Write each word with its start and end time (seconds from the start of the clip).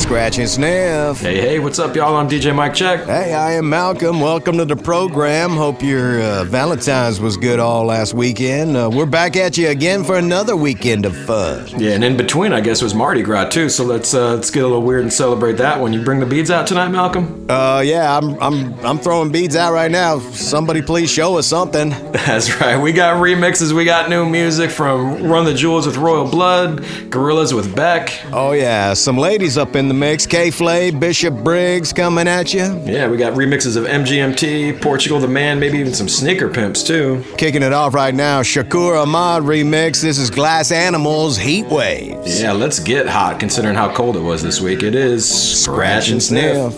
Scratch 0.00 0.38
and 0.38 0.48
sniff. 0.48 1.20
Hey, 1.20 1.40
hey, 1.40 1.58
what's 1.60 1.78
up, 1.78 1.94
y'all? 1.94 2.16
I'm 2.16 2.28
DJ 2.28 2.52
Mike 2.54 2.74
Check. 2.74 3.04
Hey, 3.04 3.32
I 3.34 3.52
am 3.52 3.68
Malcolm. 3.68 4.20
Welcome 4.20 4.56
to 4.56 4.64
the 4.64 4.74
program. 4.74 5.50
Hope 5.50 5.82
your 5.82 6.20
uh, 6.20 6.44
Valentine's 6.44 7.20
was 7.20 7.36
good 7.36 7.60
all 7.60 7.84
last 7.84 8.12
weekend. 8.14 8.76
Uh, 8.76 8.90
we're 8.92 9.06
back 9.06 9.36
at 9.36 9.56
you 9.58 9.68
again 9.68 10.02
for 10.02 10.16
another 10.16 10.56
weekend 10.56 11.04
of 11.06 11.14
fun. 11.16 11.68
Yeah, 11.78 11.92
and 11.92 12.02
in 12.02 12.16
between, 12.16 12.52
I 12.52 12.60
guess, 12.60 12.82
was 12.82 12.92
Mardi 12.92 13.22
Gras 13.22 13.50
too. 13.50 13.68
So 13.68 13.84
let's 13.84 14.12
uh, 14.12 14.34
let's 14.34 14.50
get 14.50 14.64
a 14.64 14.66
little 14.66 14.82
weird 14.82 15.02
and 15.02 15.12
celebrate 15.12 15.58
that 15.58 15.78
one. 15.78 15.92
You 15.92 16.02
bring 16.02 16.18
the 16.18 16.26
beads 16.26 16.50
out 16.50 16.66
tonight, 16.66 16.88
Malcolm? 16.88 17.46
Uh, 17.48 17.82
yeah, 17.84 18.16
I'm 18.16 18.40
I'm 18.42 18.74
I'm 18.84 18.98
throwing 18.98 19.30
beads 19.30 19.54
out 19.54 19.72
right 19.72 19.90
now. 19.90 20.18
Somebody 20.18 20.82
please 20.82 21.10
show 21.10 21.36
us 21.36 21.46
something. 21.46 21.90
That's 22.12 22.58
right. 22.60 22.80
We 22.80 22.92
got 22.92 23.16
remixes. 23.18 23.72
We 23.72 23.84
got 23.84 24.08
new 24.10 24.28
music 24.28 24.70
from 24.70 25.22
Run 25.24 25.44
the 25.44 25.54
Jewels 25.54 25.86
with 25.86 25.98
Royal 25.98 26.28
Blood, 26.28 26.80
Gorillaz 27.10 27.52
with 27.54 27.76
Beck. 27.76 28.18
Oh 28.32 28.52
yeah, 28.52 28.94
some 28.94 29.16
ladies 29.18 29.56
up 29.58 29.76
in 29.76 29.89
the 29.90 29.94
mix. 29.94 30.24
K 30.24 30.52
Flay, 30.52 30.92
Bishop 30.92 31.34
Briggs 31.42 31.92
coming 31.92 32.28
at 32.28 32.54
you. 32.54 32.80
Yeah, 32.84 33.08
we 33.08 33.16
got 33.16 33.32
remixes 33.34 33.76
of 33.76 33.84
MGMT, 33.84 34.80
Portugal 34.80 35.18
the 35.18 35.26
Man, 35.26 35.58
maybe 35.58 35.78
even 35.78 35.92
some 35.92 36.08
Sneaker 36.08 36.48
Pimps 36.48 36.84
too. 36.84 37.24
Kicking 37.36 37.64
it 37.64 37.72
off 37.72 37.92
right 37.92 38.14
now, 38.14 38.40
Shakur 38.42 39.02
Ahmad 39.02 39.42
remix. 39.42 40.00
This 40.00 40.16
is 40.18 40.30
Glass 40.30 40.70
Animals 40.70 41.36
Heat 41.36 41.66
Waves. 41.66 42.40
Yeah, 42.40 42.52
let's 42.52 42.78
get 42.78 43.08
hot 43.08 43.40
considering 43.40 43.74
how 43.74 43.92
cold 43.92 44.16
it 44.16 44.20
was 44.20 44.42
this 44.42 44.60
week. 44.60 44.84
It 44.84 44.94
is 44.94 45.28
Scratch 45.28 46.10
and 46.10 46.22
Sniff. 46.22 46.72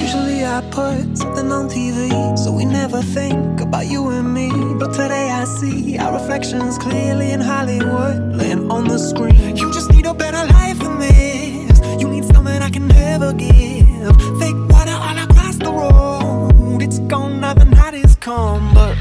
Usually 0.00 0.46
I 0.46 0.62
put 0.70 1.09
on 1.52 1.68
TV, 1.68 2.38
so 2.38 2.52
we 2.52 2.64
never 2.64 3.02
think 3.02 3.60
about 3.60 3.86
you 3.86 4.08
and 4.10 4.32
me. 4.32 4.50
But 4.78 4.92
today 4.92 5.30
I 5.30 5.44
see 5.44 5.98
our 5.98 6.12
reflections 6.12 6.78
clearly 6.78 7.32
in 7.32 7.40
Hollywood, 7.40 8.36
laying 8.36 8.70
on 8.70 8.86
the 8.88 8.98
screen. 8.98 9.56
You 9.56 9.72
just 9.72 9.90
need 9.92 10.06
a 10.06 10.14
better 10.14 10.44
life 10.52 10.78
than 10.78 10.98
this. 10.98 11.80
You 12.00 12.08
need 12.08 12.24
something 12.24 12.62
I 12.62 12.70
can 12.70 12.88
never 12.88 13.32
give. 13.32 14.16
Fake 14.38 14.56
water 14.68 14.96
all 15.06 15.18
across 15.18 15.56
the 15.56 15.72
road. 15.72 16.82
It's 16.82 16.98
gone 17.00 17.40
now, 17.40 17.54
the 17.54 17.64
night 17.64 17.94
is 17.94 18.16
come. 18.16 18.72
But 18.74 18.96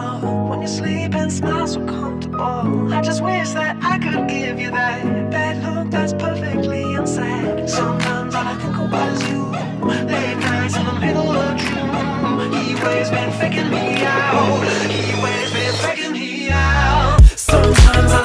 when 0.00 0.62
you 0.62 0.68
sleep 0.68 1.14
and 1.14 1.32
smile 1.32 1.66
so 1.66 1.84
comfortable. 1.86 2.92
I 2.92 3.00
just 3.00 3.22
wish 3.22 3.50
that 3.50 3.76
I 3.82 3.98
could 3.98 4.28
give 4.28 4.58
you 4.58 4.70
that 4.70 5.30
that 5.30 5.54
look 5.64 5.90
that's 5.90 6.12
perfectly 6.12 6.94
unsaid. 6.94 7.68
Sometimes 7.68 8.34
all 8.34 8.46
I 8.46 8.54
think 8.54 8.76
about 8.76 9.12
is 9.12 9.28
you. 9.28 9.44
Late 9.86 10.38
nights 10.38 10.76
in 10.76 10.84
the 10.86 10.92
middle 11.04 11.30
of 11.30 11.58
June. 11.58 12.52
He 12.52 12.74
waves 12.84 13.10
been 13.10 13.32
faking 13.32 13.70
me 13.70 14.04
out. 14.04 14.62
He 14.90 15.22
waves 15.22 15.52
been 15.52 15.74
faking 15.84 16.12
me 16.12 16.50
out. 16.50 17.20
Sometimes 17.36 18.12
I 18.12 18.19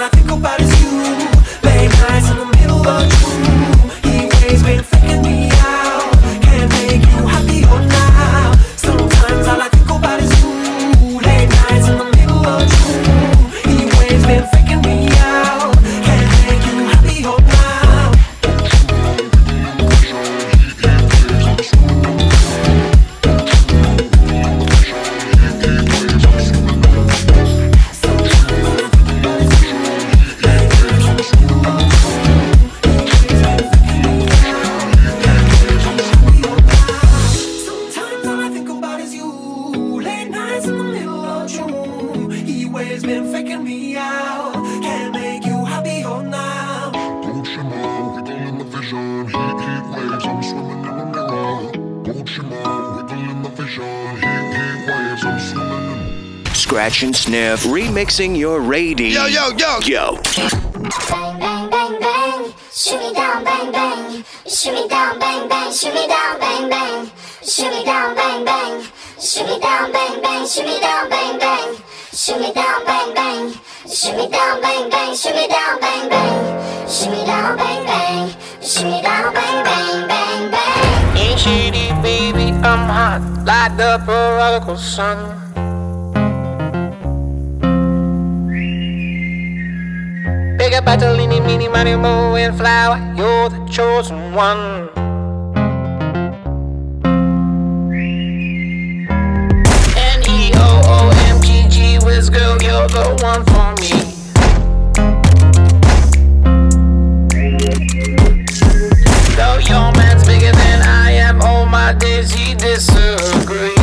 sniff. 57.26 57.64
Remixing 57.64 58.38
your 58.38 58.62
radio. 58.62 59.26
Yo, 59.26 59.26
yo, 59.26 59.46
yo. 59.58 59.80
Yo. 59.82 60.06
Bang, 61.10 61.40
bang, 61.40 61.70
bang, 61.70 62.00
bang. 62.00 62.54
Shoot 62.72 63.00
me 63.00 63.14
down, 63.14 63.44
bang, 63.44 63.72
bang. 63.72 64.24
Shoot 64.48 64.74
me 64.74 64.88
down, 64.88 65.20
bang, 65.20 65.50
bang. 65.50 65.72
Shoot 65.74 65.94
me 65.94 66.08
down, 66.08 66.40
bang, 66.40 66.70
bang. 66.70 67.10
Shoot 67.44 67.72
me 67.72 67.84
down, 67.84 68.16
bang, 68.16 68.46
bang. 68.46 68.84
Shoot 69.20 69.48
me 69.48 69.60
down, 69.60 69.92
bang, 69.92 70.14
bang. 70.22 70.44
Shoot 70.46 70.68
me 70.68 70.80
down, 70.80 71.10
bang, 71.10 71.40
bang. 71.40 71.74
Shoot 72.14 72.42
me 72.42 72.54
down, 72.54 72.86
bang, 72.86 73.14
bang. 73.16 73.54
Shoot 73.90 74.16
me 74.16 74.28
down, 74.28 74.62
bang, 74.62 74.90
bang. 74.90 75.18
Shoot 75.18 75.36
me 75.36 75.48
down, 75.48 75.80
bang, 75.82 76.10
bang. 76.10 76.88
Shoot 76.88 77.12
me 77.12 77.26
down, 77.26 77.58
bang, 77.58 77.86
bang. 77.86 78.30
Shoot 78.62 78.86
me 78.86 79.02
down, 79.02 79.34
bang, 79.34 79.64
bang, 79.64 80.08
bang, 80.08 80.52
bang. 80.52 81.18
Ain't 81.18 81.40
shitty, 81.40 81.88
baby, 82.04 82.52
I'm 82.62 82.86
hot. 82.88 83.22
Light 83.46 83.80
up 83.80 84.08
a 84.08 84.38
radical 84.38 84.78
sun. 84.78 85.45
battle 90.86 91.20
in 91.20 91.30
mini 91.44 91.68
money, 91.68 91.96
mo, 91.96 92.36
and 92.36 92.56
flower. 92.56 92.98
You're 93.18 93.50
the 93.50 93.66
chosen 93.70 94.34
one. 94.34 94.90
Whiz 102.06 102.30
girl, 102.30 102.62
you're 102.62 102.88
the 102.88 103.18
one 103.24 103.44
for 103.52 103.74
me. 103.82 103.92
Though 109.36 109.58
your 109.58 109.92
man's 109.94 110.26
bigger 110.26 110.52
than 110.52 110.82
I 110.84 111.12
am, 111.12 111.42
oh 111.42 111.66
my 111.66 111.94
days, 111.94 112.32
he 112.32 112.54
disagrees. 112.54 113.76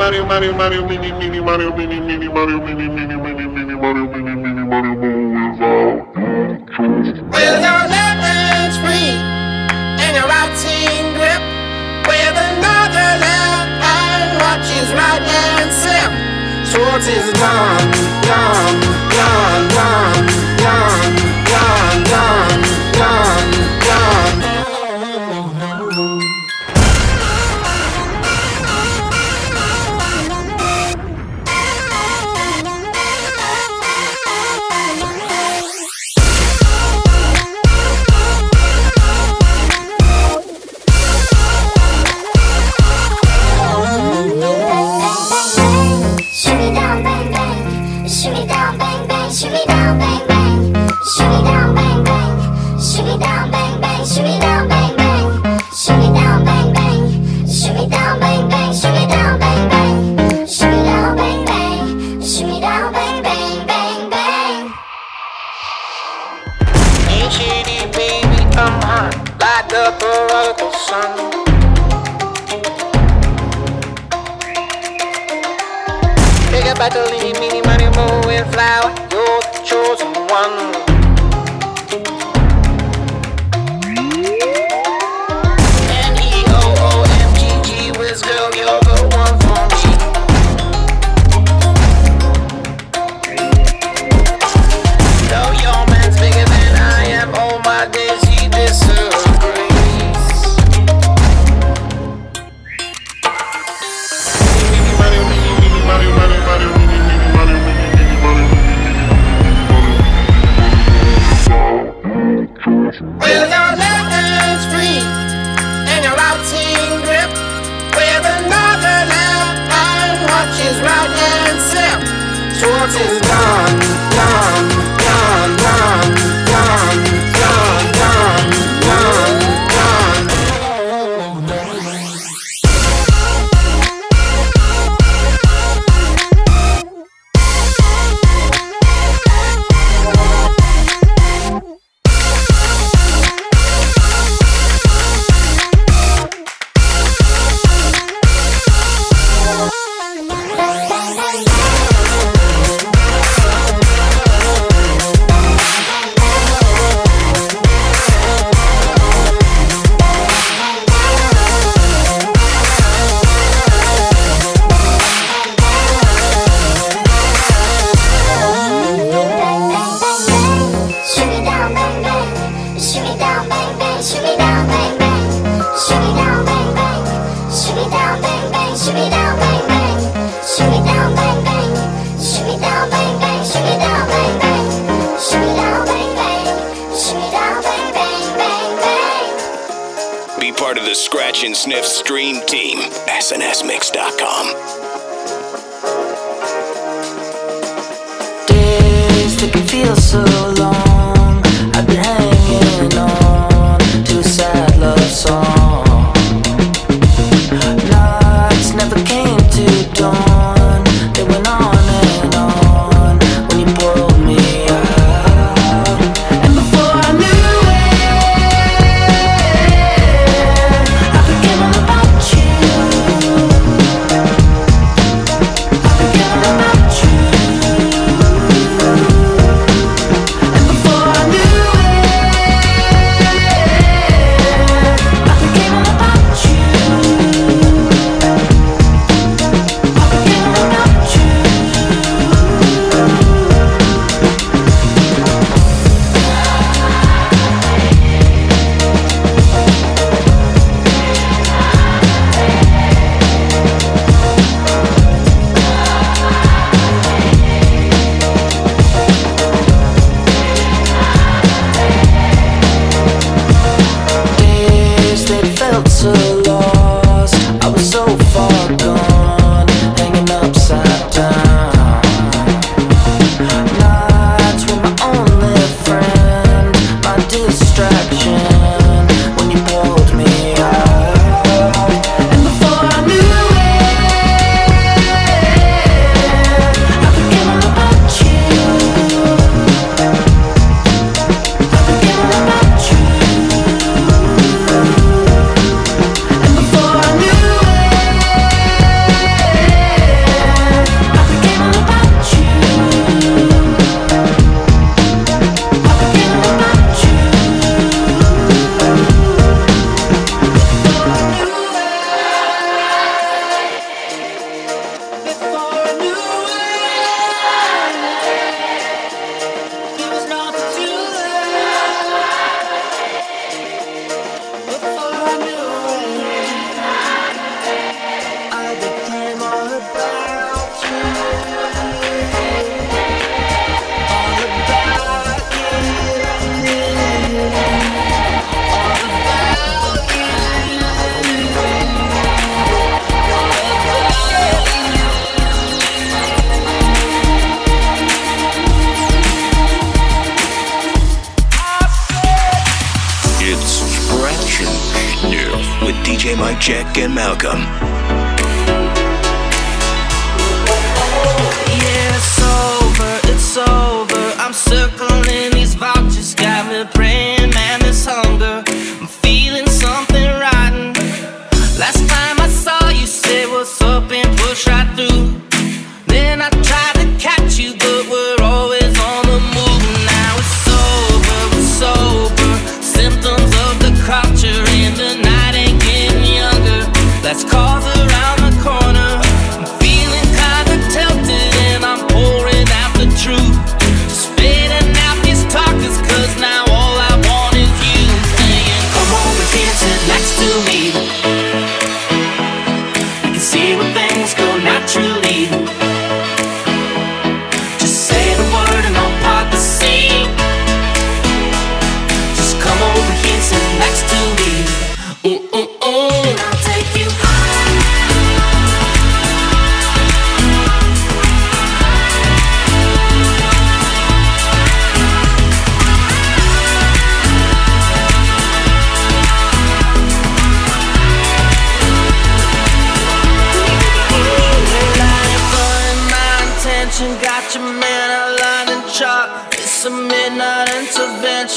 Mario, 0.00 0.24
Mario, 0.24 0.54
Mario, 0.54 0.88
Mini, 0.88 1.12
Mini, 1.12 1.40
Mario, 1.40 1.76
Mini, 1.76 2.00
Mini, 2.00 2.26
Mario, 2.26 2.58
Mini, 2.58 2.88
Mini, 2.88 3.16
Mini, 3.16 3.46
Mini, 3.46 3.74
Mario, 3.74 4.06
Mini, 4.06 4.34
Mini, 4.34 4.64
Mario, 4.64 4.94
without 4.96 5.28
your 5.36 6.56
choice. 6.72 7.20
With 7.20 7.60
your 7.60 7.82
left 7.92 8.24
hand's 8.24 8.78
free 8.80 9.12
and 10.00 10.16
your 10.16 10.24
right 10.24 10.56
hand 10.56 11.08
grip, 11.20 11.42
with 12.08 12.32
another 12.32 13.08
left 13.20 13.76
hand 13.84 14.40
watches 14.40 14.88
right 14.96 15.20
hand 15.20 15.68
sip 15.68 16.10
towards 16.72 17.04
his 17.04 17.28
lungs. 17.38 17.99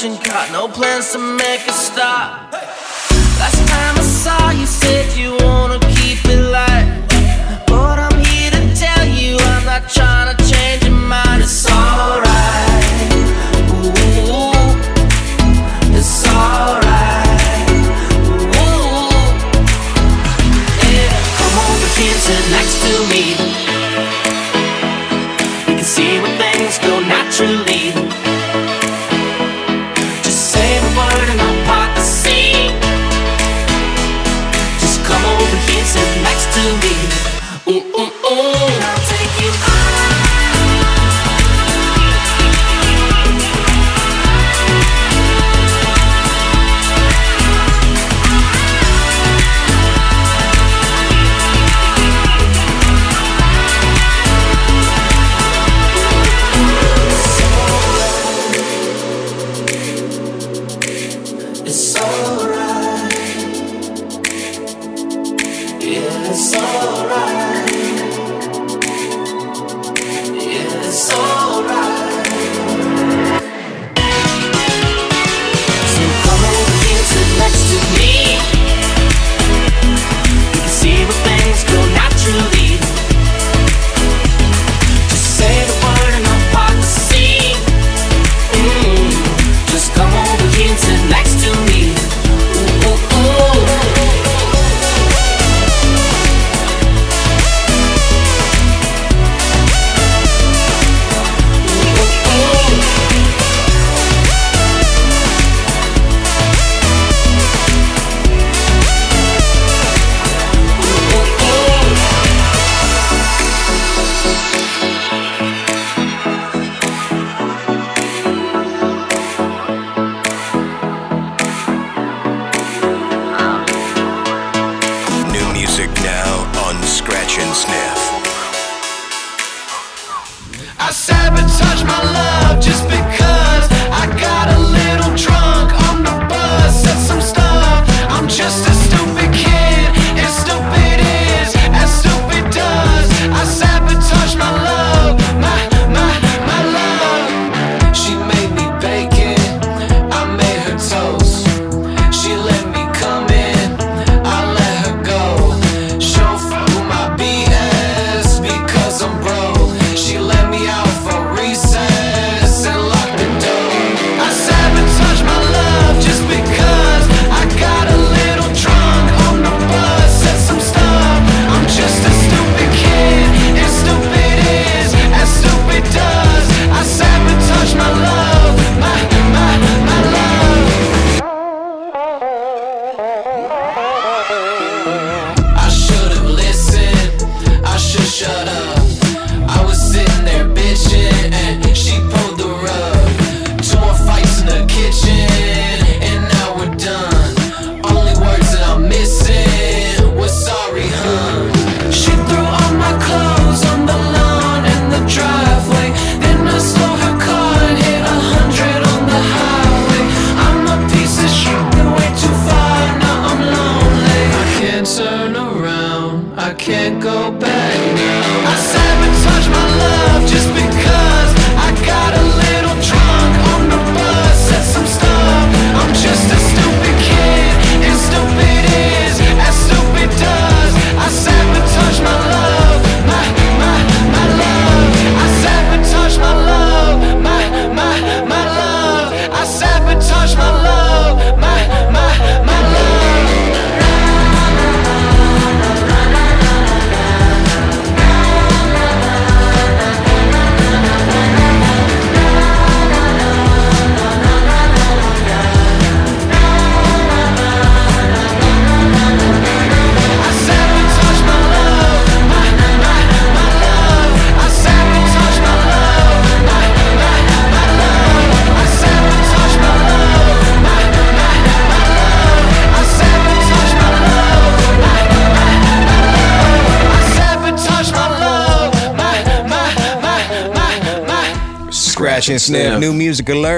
motion 0.08 0.52
no 0.52 0.68
plans 0.68 1.12
to 1.12 1.18
make 1.18 1.66
a 1.66 1.72
stop. 1.72 2.52
Last 2.52 3.68
time 3.68 3.96
I 3.96 4.02
saw 4.02 4.50
you, 4.50 4.66
said 4.66 5.16
you. 5.16 5.43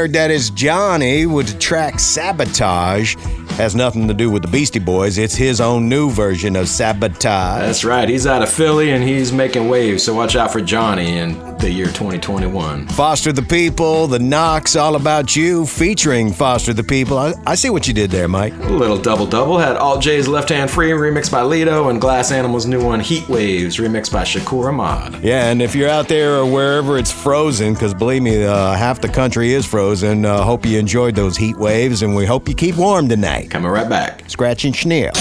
Alert. 0.07 0.13
That 0.13 0.31
is 0.31 0.51
Johnny 0.51 1.27
with 1.27 1.49
the 1.49 1.59
track 1.59 1.99
Sabotage. 1.99 3.17
Has 3.57 3.75
nothing 3.75 4.07
to 4.09 4.15
do 4.15 4.31
with 4.31 4.43
the 4.43 4.49
Beastie 4.49 4.79
Boys. 4.79 5.19
It's 5.19 5.35
his 5.35 5.61
own 5.61 5.89
new 5.89 6.11
version 6.11 6.57
of 6.57 6.69
Sabotage. 6.69 7.63
That's 7.63 7.85
right. 7.85 8.09
He's 8.09 8.27
out 8.27 8.43
of 8.43 8.51
Philly 8.51 8.91
and 8.91 9.03
he's 9.03 9.33
making 9.33 9.69
waves, 9.69 10.05
so 10.05 10.15
watch 10.15 10.37
out 10.37 10.53
for 10.53 10.61
Johnny 10.61 11.17
in 11.19 11.46
the 11.59 11.71
year 11.71 11.87
2021. 11.87 12.87
Foster 12.89 13.33
the 13.33 13.43
People, 13.43 14.07
The 14.07 14.19
Knocks, 14.19 14.77
All 14.77 14.97
About 14.97 15.35
You, 15.35 15.67
featuring 15.67 16.33
Foster 16.33 16.73
the 16.73 16.85
People. 16.85 17.19
I, 17.19 17.35
I 17.47 17.55
see 17.55 17.71
what 17.71 17.87
you 17.89 17.95
did 17.95 18.11
there, 18.11 18.29
Mike. 18.29 18.55
A 18.55 18.73
little 18.73 18.99
double 18.99 19.27
double 19.27 19.59
had 19.59 19.77
Alt 19.77 20.03
J's 20.03 20.29
Left 20.29 20.49
Hand 20.49 20.71
Free 20.71 20.91
remixed 20.91 21.31
by 21.33 21.43
Lido 21.43 21.89
and 21.89 22.01
Glass 22.01 22.31
Animals' 22.31 22.67
new 22.67 22.85
one 22.85 23.01
Heat 23.01 23.29
Waves 23.29 23.79
remixed 23.79 24.13
by 24.13 24.23
Shakur 24.23 24.69
Ahmad. 24.69 25.23
Yeah, 25.23 25.51
and 25.51 25.63
if 25.63 25.75
you're 25.75 25.89
out 25.89 26.09
there 26.09 26.37
or 26.37 26.47
wherever 26.51 26.99
it's 26.99 27.13
frozen, 27.13 27.75
because 27.75 27.95
believe 27.95 28.23
me, 28.23 28.45
uh, 28.45 28.75
half 28.75 29.01
the 29.01 29.09
country 29.09 29.53
is 29.53 29.67
frozen, 29.67 30.25
uh, 30.25 30.43
hope 30.43 30.67
you 30.67 30.79
enjoyed 30.79 31.15
those 31.15 31.37
heat 31.37 31.57
waves 31.57 32.03
and 32.03 32.15
we 32.15 32.27
hope 32.27 32.49
you 32.49 32.55
keep 32.55 32.77
warm 32.77 33.09
tonight. 33.09 33.51
Coming 33.51 33.71
right 33.71 33.89
back. 33.89 34.29
Scratch 34.29 34.65
and 34.65 34.75
sniff. 34.75 35.15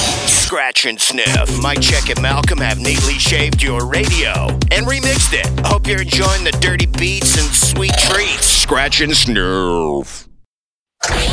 Sniff. 0.86 1.62
Mike 1.62 1.82
Check 1.82 2.10
and 2.10 2.22
Malcolm 2.22 2.60
have 2.60 2.78
neatly 2.78 3.14
shaved 3.14 3.64
your 3.64 3.88
radio 3.88 4.48
and 4.72 4.86
remixed 4.86 5.34
it. 5.34 5.48
Hope 5.66 5.88
you're 5.88 6.02
enjoying 6.02 6.44
the 6.44 6.52
dirty 6.62 6.86
beats 6.86 7.38
and 7.40 7.48
sweet 7.48 7.94
treats. 7.98 8.46
Scratch 8.46 9.02
and 9.02 9.18
Sniff. 9.18 10.28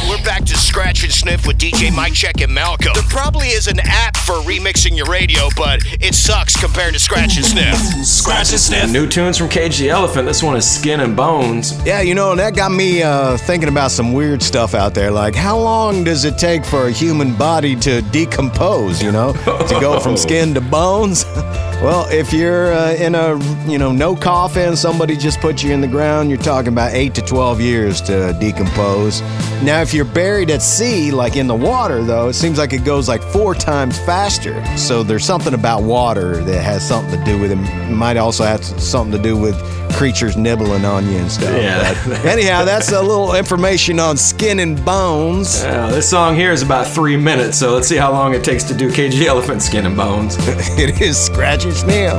We're 0.08 0.22
back 0.22 0.44
to 0.44 0.56
Scratch 0.56 1.02
and 1.02 1.12
Sniff 1.12 1.46
with 1.46 1.56
DJ 1.56 1.94
Mike 1.94 2.12
Check 2.12 2.40
and 2.42 2.52
Malcolm. 2.52 2.92
There 2.94 3.02
probably 3.08 3.48
is 3.48 3.68
an 3.68 3.80
app 3.80 4.16
for 4.18 4.34
remixing 4.42 4.96
your 4.96 5.06
radio, 5.06 5.48
but 5.56 5.80
it 6.00 6.14
sucks 6.14 6.60
compared 6.60 6.92
to 6.92 7.00
Scratch 7.00 7.36
and 7.36 7.46
Sniff. 7.46 7.76
Scratch 8.04 8.50
and 8.50 8.60
Sniff. 8.60 8.90
New 8.90 9.06
tunes 9.08 9.38
from 9.38 9.48
Cage 9.48 9.78
the 9.78 9.88
Elephant. 9.88 10.26
This 10.26 10.42
one 10.42 10.56
is 10.56 10.70
Skin 10.70 11.00
and 11.00 11.16
Bones. 11.16 11.82
Yeah, 11.86 12.02
you 12.02 12.14
know, 12.14 12.34
that 12.34 12.54
got 12.54 12.70
me 12.70 13.02
uh, 13.02 13.38
thinking 13.38 13.68
about 13.70 13.90
some 13.92 14.12
weird 14.12 14.42
stuff 14.42 14.74
out 14.74 14.94
there. 14.94 15.10
Like, 15.10 15.34
how 15.34 15.58
long 15.58 16.04
does 16.04 16.24
it 16.24 16.36
take 16.36 16.64
for 16.64 16.88
a 16.88 16.90
human 16.90 17.34
body 17.36 17.74
to 17.76 18.02
decompose, 18.02 19.02
you 19.02 19.12
know, 19.12 19.32
to 19.32 19.78
go 19.80 19.98
from 19.98 20.16
skin 20.18 20.52
to 20.54 20.60
bones? 20.60 21.24
well, 21.82 22.06
if 22.10 22.32
you're 22.32 22.74
uh, 22.74 22.92
in 22.94 23.14
a, 23.14 23.38
you 23.70 23.78
know, 23.78 23.92
no 23.92 24.14
coffin, 24.14 24.76
somebody 24.76 25.16
just 25.16 25.40
put 25.40 25.62
you 25.62 25.72
in 25.72 25.80
the 25.80 25.88
ground, 25.88 26.28
you're 26.28 26.38
talking 26.38 26.72
about 26.72 26.92
8 26.92 27.14
to 27.14 27.22
12 27.22 27.60
years 27.60 28.00
to 28.02 28.36
decompose. 28.38 29.22
Now, 29.62 29.80
if 29.80 29.94
you're 29.94 30.04
buried 30.04 30.50
at 30.50 30.60
sea, 30.60 31.12
like 31.12 31.36
in 31.36 31.46
the 31.46 31.54
water, 31.54 32.02
though, 32.02 32.28
it 32.28 32.32
seems 32.32 32.58
like 32.58 32.72
it 32.72 32.84
goes 32.84 33.08
like 33.08 33.22
four 33.22 33.54
times 33.54 33.96
faster. 34.00 34.60
So 34.76 35.04
there's 35.04 35.24
something 35.24 35.54
about 35.54 35.84
water 35.84 36.42
that 36.42 36.64
has 36.64 36.86
something 36.86 37.16
to 37.16 37.24
do 37.24 37.38
with 37.38 37.52
it. 37.52 37.58
It 37.58 37.94
might 37.94 38.16
also 38.16 38.42
have 38.42 38.64
something 38.64 39.16
to 39.16 39.22
do 39.22 39.36
with 39.36 39.54
creatures 39.92 40.36
nibbling 40.36 40.84
on 40.84 41.06
you 41.08 41.18
and 41.18 41.30
stuff. 41.30 41.54
Yeah. 41.54 41.94
But 42.08 42.24
anyhow, 42.24 42.64
that's 42.64 42.90
a 42.90 43.00
little 43.00 43.36
information 43.36 44.00
on 44.00 44.16
skin 44.16 44.58
and 44.58 44.84
bones. 44.84 45.62
Yeah, 45.62 45.86
this 45.90 46.10
song 46.10 46.34
here 46.34 46.50
is 46.50 46.62
about 46.62 46.88
three 46.88 47.16
minutes, 47.16 47.56
so 47.56 47.72
let's 47.72 47.86
see 47.86 47.96
how 47.96 48.10
long 48.10 48.34
it 48.34 48.42
takes 48.42 48.64
to 48.64 48.74
do 48.74 48.90
KG 48.90 49.26
Elephant 49.26 49.62
Skin 49.62 49.86
and 49.86 49.96
Bones. 49.96 50.36
it 50.40 51.00
is 51.00 51.16
scratch 51.16 51.64
and 51.64 51.74
sniff. 51.74 52.14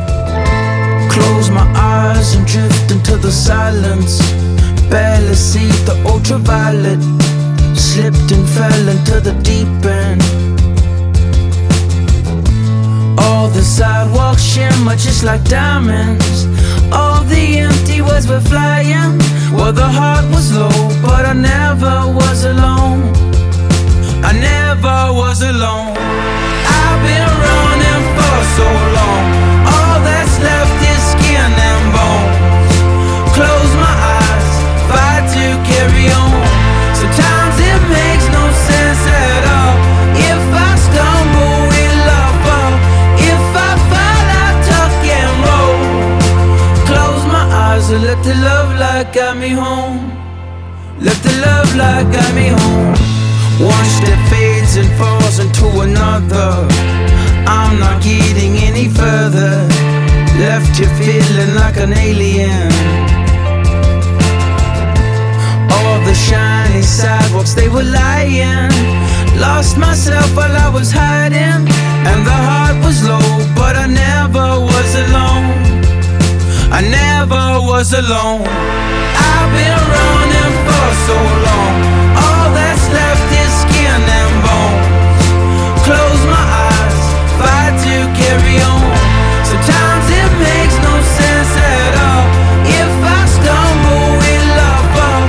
Close 1.11 1.49
my 1.49 1.69
eyes 1.75 2.35
and 2.35 2.47
drift 2.47 2.89
into 2.89 3.17
the 3.17 3.31
silence. 3.31 4.21
Barely 4.89 5.35
see 5.35 5.67
the 5.85 6.01
ultraviolet. 6.07 7.22
Slipped 7.75 8.31
and 8.31 8.47
fell 8.49 8.89
into 8.89 9.19
the 9.19 9.33
deep 9.43 9.67
end. 9.85 10.21
All 13.19 13.47
the 13.49 13.61
sidewalks 13.61 14.41
shimmer 14.43 14.95
just 14.95 15.23
like 15.23 15.43
diamonds. 15.43 16.45
All 16.91 17.23
the 17.23 17.59
empty 17.59 18.01
words 18.01 18.27
were 18.27 18.41
flying. 18.41 19.19
Well, 19.53 19.73
the 19.73 19.87
heart 19.87 20.25
was 20.31 20.55
low, 20.57 20.69
but 21.01 21.25
I 21.25 21.33
never 21.33 22.11
was 22.13 22.45
alone. 22.45 23.13
I 24.23 24.31
never 24.33 25.13
was 25.13 25.41
alone. 25.41 25.93
I've 26.77 27.01
been 27.09 27.31
running 27.45 28.03
for 28.15 28.37
so 28.57 28.67
long. 28.97 29.23
All 29.73 29.97
that's 30.07 30.35
left 30.47 30.77
is 30.93 31.01
skin 31.13 31.51
and 31.69 31.83
bones. 31.95 32.77
Close 33.37 33.73
my 33.85 33.95
eyes, 34.17 34.49
fight 34.89 35.25
to 35.35 35.45
carry 35.69 36.11
on. 36.11 36.42
And 47.93 48.03
let 48.03 48.23
the 48.23 48.33
love 48.35 48.69
light 48.79 49.13
guide 49.13 49.37
me 49.37 49.49
home. 49.49 49.99
Let 50.99 51.17
the 51.21 51.33
love 51.45 51.69
light 51.75 52.07
guide 52.11 52.35
me 52.35 52.47
home. 52.47 52.95
One 53.61 53.87
step 53.97 54.19
fades 54.31 54.75
and 54.81 54.89
falls 54.99 55.37
into 55.37 55.67
another. 55.87 56.49
I'm 57.45 57.79
not 57.79 58.01
getting 58.01 58.53
any 58.69 58.87
further. 58.89 59.53
Left 60.41 60.73
you 60.79 60.87
feeling 60.97 61.53
like 61.61 61.77
an 61.77 61.93
alien. 61.93 62.71
All 65.75 65.97
the 66.09 66.15
shiny 66.15 66.81
sidewalks, 66.81 67.53
they 67.53 67.69
were 67.69 67.89
lying. 68.01 68.73
Lost 69.39 69.77
myself 69.77 70.35
while 70.35 70.55
I 70.65 70.69
was 70.69 70.91
hiding. 70.91 71.61
And 72.09 72.19
the 72.29 72.39
heart 72.47 72.77
was 72.85 72.97
low, 73.07 73.27
but 73.55 73.75
I 73.75 73.85
never 73.85 74.47
was 74.71 74.89
alone. 75.05 75.72
I 76.73 76.81
never 76.81 77.61
was 77.69 77.93
alone. 77.93 78.41
I've 78.41 79.51
been 79.53 79.81
running 79.93 80.53
for 80.65 80.87
so 81.05 81.17
long. 81.45 81.73
All 82.17 82.47
that's 82.57 82.85
left 82.89 83.29
is 83.29 83.51
skin 83.61 84.01
and 84.01 84.33
bones. 84.41 85.27
Close 85.85 86.23
my 86.33 86.45
eyes, 86.65 86.99
fight 87.37 87.77
to 87.85 87.95
carry 88.17 88.57
on. 88.73 88.89
Sometimes 89.45 90.05
it 90.17 90.31
makes 90.41 90.75
no 90.81 90.93
sense 91.13 91.53
at 91.61 91.93
all. 92.09 92.25
If 92.81 92.93
I 93.05 93.21
stumble, 93.37 94.09
will 94.17 94.57
I 94.57 94.77
fall? 94.97 95.23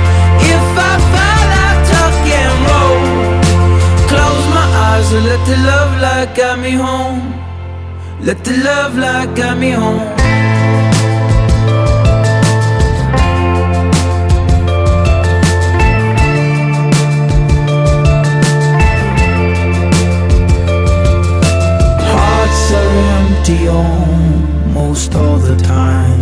If 0.49 0.67
I 0.89 0.93
fall, 1.13 1.47
I 1.61 1.71
tuck 1.93 2.25
and 2.41 2.55
roll. 2.69 2.99
Close 4.09 4.45
my 4.49 4.67
eyes 4.89 5.07
and 5.13 5.25
let 5.29 5.41
the 5.45 5.57
love 5.61 5.91
light 6.01 6.29
guide 6.33 6.57
me 6.57 6.71
home. 6.71 7.21
Let 8.19 8.43
the 8.43 8.57
love 8.65 8.97
light 8.97 9.35
guide 9.35 9.59
me 9.59 9.71
home. 9.77 10.14
Almost 23.67 25.15
all 25.15 25.37
the 25.37 25.55
time. 25.57 26.21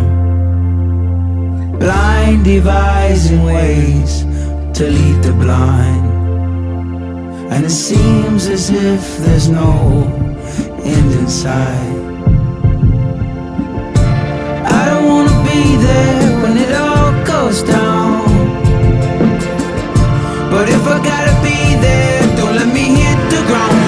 Blind 1.80 2.46
devising 2.46 3.44
ways 3.44 4.24
to 4.78 4.90
lead 4.90 5.24
the 5.24 5.34
blind. 5.34 6.06
And 7.54 7.66
it 7.66 7.70
seems 7.70 8.48
as 8.48 8.70
if 8.70 9.18
there's 9.20 9.50
no 9.50 9.74
end 10.84 11.12
in 11.20 11.28
sight. 11.28 11.98
I 14.80 14.84
don't 14.90 15.06
wanna 15.14 15.38
be 15.52 15.64
there 15.88 16.42
when 16.44 16.58
it 16.58 16.72
all 16.74 17.12
goes 17.26 17.62
down. 17.64 18.24
But 20.52 20.70
if 20.70 20.84
I 20.96 20.98
gotta 21.12 21.36
be 21.50 21.60
there, 21.86 22.22
don't 22.38 22.56
let 22.56 22.70
me 22.74 22.86
hit 23.02 23.20
the 23.34 23.42
ground 23.48 23.83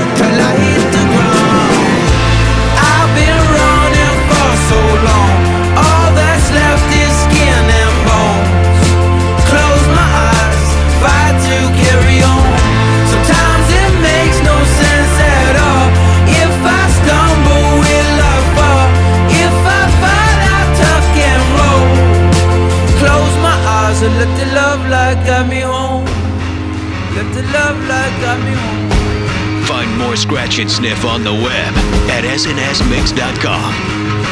and 24.06 24.18
let 24.18 24.32
the 24.38 24.46
love 24.54 24.82
light 24.90 25.48
me 25.50 25.62
home. 25.62 26.06
Let 27.16 27.34
the 27.34 27.42
love 27.58 27.78
light 27.90 28.40
me 28.46 28.54
home. 28.54 28.90
Find 29.66 29.90
more 29.98 30.16
Scratch 30.16 30.60
and 30.60 30.70
Sniff 30.70 31.04
on 31.06 31.24
the 31.24 31.34
web 31.34 31.74
at 32.16 32.24
snsmix.com. 32.24 34.25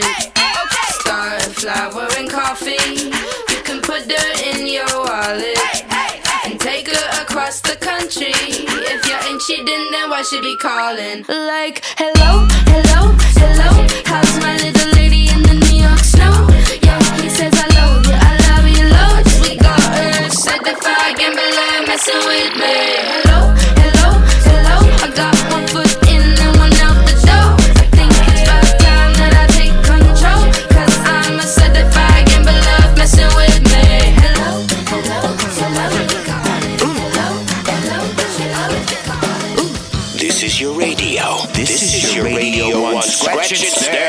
Hey, 0.00 0.30
hey, 0.36 1.38
flower, 1.58 2.06
and 2.16 2.30
coffee. 2.30 2.78
You 3.50 3.62
can 3.64 3.80
put 3.82 4.06
dirt 4.06 4.42
in 4.46 4.66
your 4.66 4.86
wallet 4.94 5.58
and 6.44 6.60
take 6.60 6.86
her 6.86 7.22
across 7.22 7.60
the 7.60 7.74
country. 7.80 8.30
If 8.30 9.06
you 9.06 9.16
ain't 9.28 9.40
cheating, 9.42 9.90
then 9.90 10.10
why 10.10 10.22
should 10.22 10.42
be 10.42 10.56
calling? 10.58 11.24
Like, 11.28 11.82
hello, 11.96 12.46
hello, 12.70 13.16
hello. 13.42 13.86
How's 14.06 14.38
my 14.40 14.56
little 14.58 14.92
lady 14.92 15.30
in 15.30 15.42
the 15.42 15.54
New 15.54 15.82
York 15.82 15.98
snow? 15.98 16.46
Yeah, 16.80 17.00
he 17.20 17.28
says 17.28 17.52
I 17.56 17.66
love 17.74 18.06
you, 18.06 18.14
I 18.14 18.34
love 18.50 18.66
you 18.70 18.84
loads. 18.86 19.40
We 19.40 19.56
got 19.56 19.80
her 19.82 20.30
certified 20.30 21.16
gambler 21.18 21.86
messing 21.86 22.22
with 22.28 22.54
me. 22.56 23.27
Ratchet 43.50 43.70
Stare. 43.70 44.07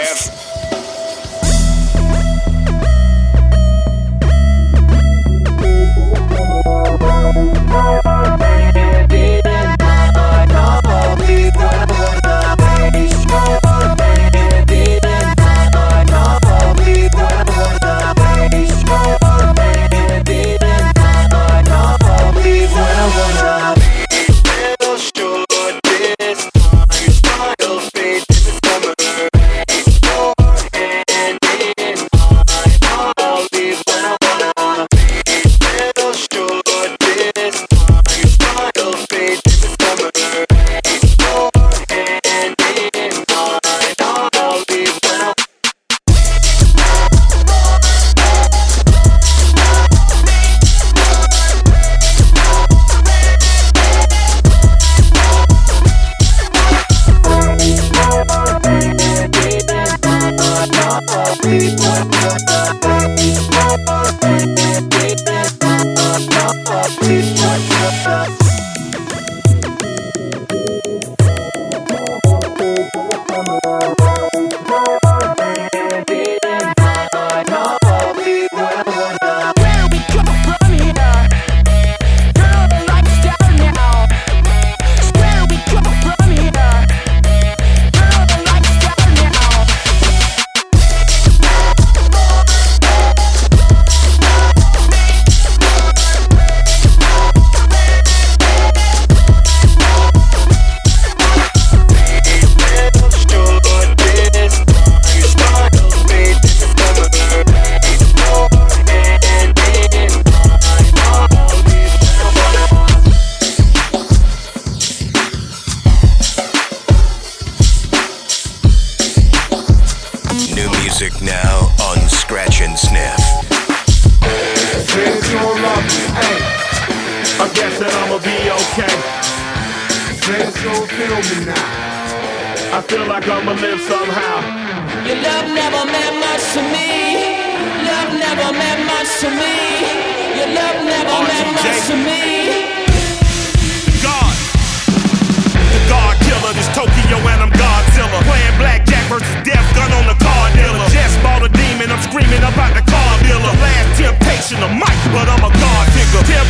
Temptation 154.50 154.64
of 154.66 154.74
Mike, 154.74 155.04
but 155.14 155.30
I'm 155.30 155.46
a 155.46 155.52
God 155.54 155.86
figure. 155.94 156.24
Tell 156.26 156.46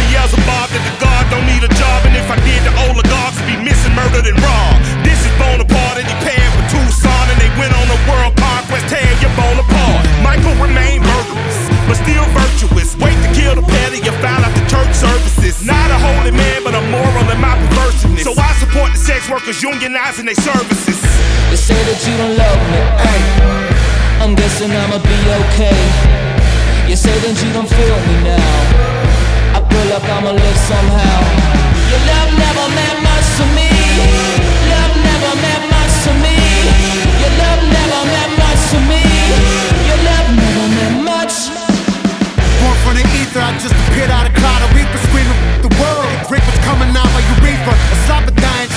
Bob 0.47 0.69
that 0.71 0.83
the 0.83 0.95
God 1.03 1.23
don't 1.31 1.45
need 1.45 1.63
a 1.63 1.71
job, 1.75 2.05
and 2.07 2.15
if 2.15 2.27
I 2.31 2.37
did, 2.47 2.61
the 2.63 2.73
oligarchs 2.87 3.41
be 3.43 3.55
missing, 3.59 3.93
murdered, 3.95 4.23
and 4.23 4.37
robbed. 4.39 4.79
This 5.03 5.19
is 5.19 5.33
Bonaparte, 5.35 5.99
and 5.99 6.07
he 6.07 6.15
paired 6.23 6.51
with 6.55 6.67
Tucson, 6.71 7.25
and 7.33 7.37
they 7.41 7.51
went 7.59 7.73
on 7.75 7.85
a 7.89 7.99
world 8.07 8.35
conquest, 8.39 8.87
tear 8.87 9.03
your 9.19 9.33
bone 9.35 9.59
apart. 9.59 10.03
Michael 10.23 10.55
remained 10.61 11.03
murderous, 11.03 11.59
but 11.89 11.97
still 11.99 12.23
virtuous. 12.31 12.95
Wait 12.99 13.17
to 13.19 13.29
kill 13.35 13.55
the 13.57 13.65
petty, 13.65 13.99
you 14.05 14.13
found 14.23 14.45
out 14.45 14.53
the 14.55 14.63
church 14.69 14.93
services. 14.95 15.65
Not 15.65 15.91
a 15.91 15.99
holy 15.99 16.31
man, 16.31 16.63
but 16.63 16.75
a 16.75 16.83
moral 16.87 17.25
in 17.27 17.39
my 17.41 17.55
perversiveness. 17.57 18.23
So 18.23 18.31
I 18.37 18.53
support 18.61 18.95
the 18.95 19.01
sex 19.01 19.27
workers 19.27 19.59
unionizing 19.59 20.29
their 20.29 20.39
services. 20.39 20.99
They 21.51 21.59
say 21.59 21.79
that 21.89 21.99
you 22.05 22.15
don't 22.15 22.35
love 22.37 22.61
me. 22.71 22.81
Hey, 23.01 23.21
I'm 24.23 24.35
guessing 24.35 24.71
I'ma 24.71 24.99
be 25.03 25.19
okay. 25.43 26.38
You 26.89 26.97
say 26.97 27.13
that 27.21 27.37
you 27.37 27.53
don't 27.53 27.69
feel 27.69 27.97
me 28.09 28.15
now. 28.25 28.49
I 29.53 29.61
feel 29.61 29.85
like 29.93 30.09
I'ma 30.09 30.33
live 30.33 30.59
somehow. 30.65 31.21
Your 31.85 32.01
love 32.01 32.33
never 32.33 32.65
meant 32.73 32.99
much 33.05 33.29
to 33.37 33.45
me. 33.53 33.69
Love 34.73 34.97
never 34.97 35.33
meant 35.37 35.65
much 35.69 35.93
to 36.09 36.11
me. 36.17 36.33
Your 37.21 37.33
love 37.45 37.61
never 37.61 38.01
meant 38.09 38.33
much 38.41 38.61
to 38.73 38.79
me. 38.89 39.05
Your 39.85 40.01
love 40.01 40.27
never 40.33 40.65
meant 40.81 40.97
much. 41.05 41.53
Born 42.57 42.77
from 42.81 42.97
the 42.97 43.05
ether, 43.21 43.37
I 43.37 43.53
just 43.61 43.77
appeared 43.85 44.09
out 44.09 44.25
of 44.25 44.33
cloud 44.33 44.65
of 44.65 44.73
reaper 44.73 44.97
screaming 45.13 45.37
the 45.61 45.69
world. 45.77 46.09
Rick 46.33 46.41
was 46.41 46.57
coming 46.65 46.89
out 46.97 47.05
my 47.13 47.21
urethra. 47.37 47.77
A 47.77 47.97
slap 48.09 48.25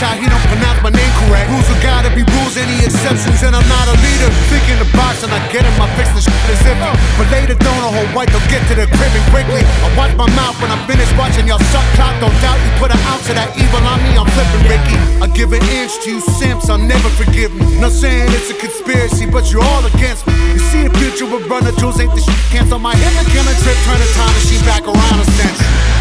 child, 0.03 0.19
he 0.19 0.27
don't 0.27 0.47
pronounce 0.51 0.83
my 0.83 0.91
name 0.91 1.13
correct. 1.23 1.47
Rules 1.55 1.71
are 1.71 1.79
gotta 1.79 2.11
be 2.11 2.27
rules, 2.35 2.59
any 2.59 2.83
exceptions, 2.83 3.39
and 3.47 3.55
I'm 3.55 3.67
not 3.71 3.87
a 3.87 3.95
leader. 3.95 4.31
Thinking 4.51 4.83
the 4.83 4.91
box 4.99 5.23
and 5.23 5.31
I 5.31 5.39
get 5.55 5.63
him, 5.63 5.75
I 5.79 5.87
fix 5.95 6.11
the 6.11 6.23
shit 6.27 6.51
as 6.51 6.59
iffy. 6.67 6.91
But 7.15 7.31
later, 7.31 7.55
don't 7.55 7.79
a 7.87 7.91
whole 7.95 8.11
white, 8.11 8.27
they'll 8.35 8.51
get 8.51 8.67
to 8.67 8.75
the 8.75 8.91
crib 8.91 9.15
and 9.15 9.27
quickly. 9.31 9.63
I 9.63 9.89
watch 9.95 10.11
my 10.19 10.27
mouth 10.35 10.59
when 10.59 10.75
I'm 10.75 10.83
finished 10.91 11.15
watching 11.15 11.47
y'all 11.47 11.63
suck 11.71 11.87
clock. 11.95 12.19
Don't 12.19 12.35
doubt 12.43 12.59
you 12.67 12.71
put 12.83 12.91
an 12.91 12.99
ounce 13.07 13.31
of 13.31 13.39
that 13.39 13.55
evil 13.55 13.79
on 13.87 14.03
me, 14.03 14.19
I'm 14.19 14.27
flipping 14.35 14.67
Ricky. 14.67 14.99
I 15.23 15.31
give 15.31 15.55
an 15.55 15.63
inch 15.71 15.95
to 16.03 16.19
you 16.19 16.21
simps, 16.43 16.67
I'll 16.67 16.83
never 16.83 17.09
forgive 17.15 17.55
me. 17.55 17.63
Not 17.79 17.95
saying 17.95 18.27
it's 18.35 18.51
a 18.51 18.59
conspiracy, 18.59 19.31
but 19.31 19.55
you're 19.55 19.63
all 19.63 19.87
against 19.87 20.27
me. 20.27 20.35
You 20.59 20.63
see 20.75 20.83
the 20.83 20.93
future 20.99 21.31
with 21.31 21.47
Runner 21.47 21.71
Jules, 21.79 22.03
ain't 22.03 22.11
the 22.11 22.23
shit 22.27 22.43
cancel 22.51 22.83
my 22.83 22.95
the 22.99 23.25
killing 23.31 23.59
trip, 23.63 23.79
turn 23.87 23.99
the 24.03 24.11
time 24.19 24.35
machine 24.35 24.65
back 24.67 24.83
around 24.83 25.19
a 25.23 25.27
sense. 25.39 25.61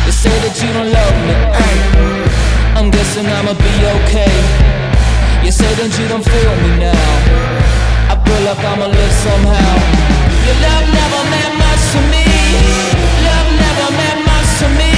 They 0.10 0.16
say 0.26 0.34
that 0.42 0.54
you 0.58 0.70
don't 0.74 0.90
love 0.90 1.16
me. 1.22 1.34
Hey, 1.54 2.21
I'm 2.82 2.90
guessing 2.90 3.28
I'ma 3.28 3.54
be 3.54 3.74
okay. 4.02 4.34
You 5.46 5.52
say 5.52 5.70
that 5.78 5.94
you 6.02 6.08
don't 6.10 6.26
feel 6.26 6.54
me 6.66 6.82
now. 6.82 6.98
I 8.10 8.18
feel 8.18 8.42
like 8.42 8.58
I'ma 8.58 8.90
live 8.90 9.14
somehow. 9.22 9.74
Your 10.50 10.58
love 10.66 10.90
never 10.90 11.22
meant 11.30 11.56
much 11.62 11.84
to 11.94 12.02
me. 12.10 12.26
Love 13.22 13.50
never 13.54 13.88
meant 14.02 14.22
much 14.26 14.50
to 14.66 14.68
me. 14.82 14.90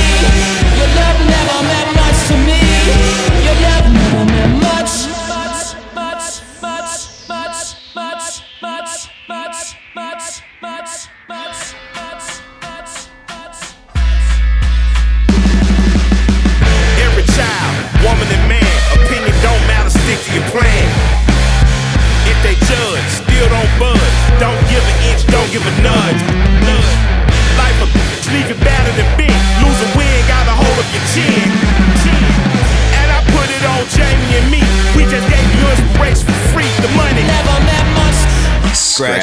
Your 0.80 0.90
love 0.96 1.20
never 1.28 1.60
meant 1.68 1.92
much 2.00 2.20
to 2.32 2.36
me. 2.48 2.60
Your 3.44 3.58
love 3.68 3.88
never 3.92 4.24
meant 4.32 4.53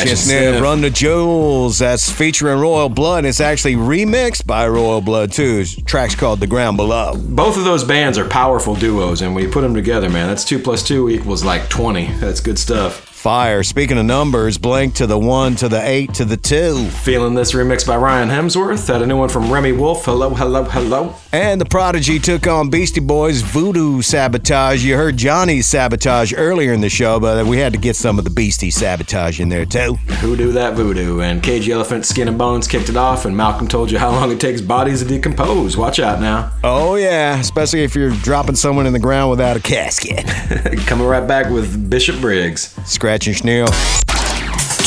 And 0.08 0.18
sniff, 0.18 0.62
run 0.62 0.80
the 0.80 0.90
jewels. 0.90 1.78
That's 1.78 2.10
featuring 2.10 2.58
Royal 2.58 2.88
Blood. 2.88 3.24
It's 3.24 3.40
actually 3.40 3.74
remixed 3.74 4.46
by 4.46 4.66
Royal 4.68 5.00
Blood 5.00 5.32
too. 5.32 5.64
Track's 5.64 6.14
called 6.14 6.40
The 6.40 6.46
Ground 6.46 6.76
Below. 6.76 7.16
Both 7.16 7.56
of 7.56 7.64
those 7.64 7.84
bands 7.84 8.18
are 8.18 8.28
powerful 8.28 8.74
duos, 8.74 9.22
and 9.22 9.34
when 9.34 9.44
you 9.44 9.50
put 9.50 9.62
them 9.62 9.74
together, 9.74 10.08
man, 10.08 10.28
that's 10.28 10.44
two 10.44 10.58
plus 10.58 10.82
two 10.82 11.08
equals 11.10 11.44
like 11.44 11.68
20. 11.68 12.06
That's 12.14 12.40
good 12.40 12.58
stuff. 12.58 13.09
Fire. 13.20 13.62
Speaking 13.62 13.98
of 13.98 14.06
numbers, 14.06 14.56
Blink 14.56 14.94
to 14.94 15.06
the 15.06 15.18
one, 15.18 15.54
to 15.56 15.68
the 15.68 15.86
eight, 15.86 16.14
to 16.14 16.24
the 16.24 16.38
two. 16.38 16.86
Feeling 16.88 17.34
this 17.34 17.52
remix 17.52 17.86
by 17.86 17.94
Ryan 17.94 18.30
Hemsworth. 18.30 18.88
Had 18.88 19.02
a 19.02 19.06
new 19.06 19.18
one 19.18 19.28
from 19.28 19.52
Remi 19.52 19.72
Wolf. 19.72 20.06
Hello, 20.06 20.30
hello, 20.30 20.64
hello. 20.64 21.14
And 21.30 21.60
the 21.60 21.66
Prodigy 21.66 22.18
took 22.18 22.46
on 22.46 22.70
Beastie 22.70 23.00
Boys 23.00 23.42
Voodoo 23.42 24.00
Sabotage. 24.00 24.82
You 24.82 24.96
heard 24.96 25.18
Johnny's 25.18 25.66
Sabotage 25.66 26.32
earlier 26.34 26.72
in 26.72 26.80
the 26.80 26.88
show, 26.88 27.20
but 27.20 27.44
we 27.44 27.58
had 27.58 27.74
to 27.74 27.78
get 27.78 27.94
some 27.94 28.18
of 28.18 28.24
the 28.24 28.30
Beastie 28.30 28.70
Sabotage 28.70 29.38
in 29.38 29.50
there 29.50 29.66
too. 29.66 29.96
Who 30.22 30.34
do 30.34 30.52
that 30.52 30.72
voodoo? 30.72 31.20
And 31.20 31.42
Cage 31.42 31.68
Elephant 31.68 32.06
Skin 32.06 32.26
and 32.26 32.38
Bones 32.38 32.66
kicked 32.66 32.88
it 32.88 32.96
off, 32.96 33.26
and 33.26 33.36
Malcolm 33.36 33.68
told 33.68 33.90
you 33.90 33.98
how 33.98 34.12
long 34.12 34.32
it 34.32 34.40
takes 34.40 34.62
bodies 34.62 35.02
to 35.02 35.04
decompose. 35.06 35.76
Watch 35.76 36.00
out 36.00 36.22
now. 36.22 36.52
Oh, 36.64 36.94
yeah, 36.94 37.38
especially 37.38 37.84
if 37.84 37.94
you're 37.94 38.12
dropping 38.22 38.56
someone 38.56 38.86
in 38.86 38.94
the 38.94 38.98
ground 38.98 39.30
without 39.30 39.58
a 39.58 39.60
casket. 39.60 40.24
Coming 40.86 41.06
right 41.06 41.28
back 41.28 41.50
with 41.50 41.90
Bishop 41.90 42.18
Briggs. 42.22 42.74
Scratch 42.86 43.09
and 43.10 43.34
Schneel. 43.34 43.66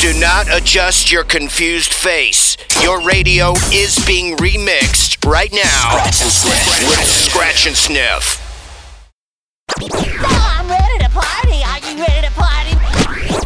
Do 0.02 0.18
not 0.18 0.48
adjust 0.50 1.12
your 1.12 1.26
confused 1.26 1.94
face. 1.94 2.56
Your 2.82 3.02
radio 3.02 3.52
is 3.74 4.02
being 4.08 4.38
remixed 4.38 5.30
right 5.30 5.52
now 5.52 6.06
with 6.88 7.06
Scratch 7.06 7.68
and 7.68 7.76
Sniff. 7.76 8.40
I'm 9.78 10.70
ready 10.70 11.04
to 11.04 11.10
party. 11.10 11.64
Are 11.66 11.80
you 11.80 12.00
ready 12.00 12.26
to 12.26 12.34
party? 12.34 12.72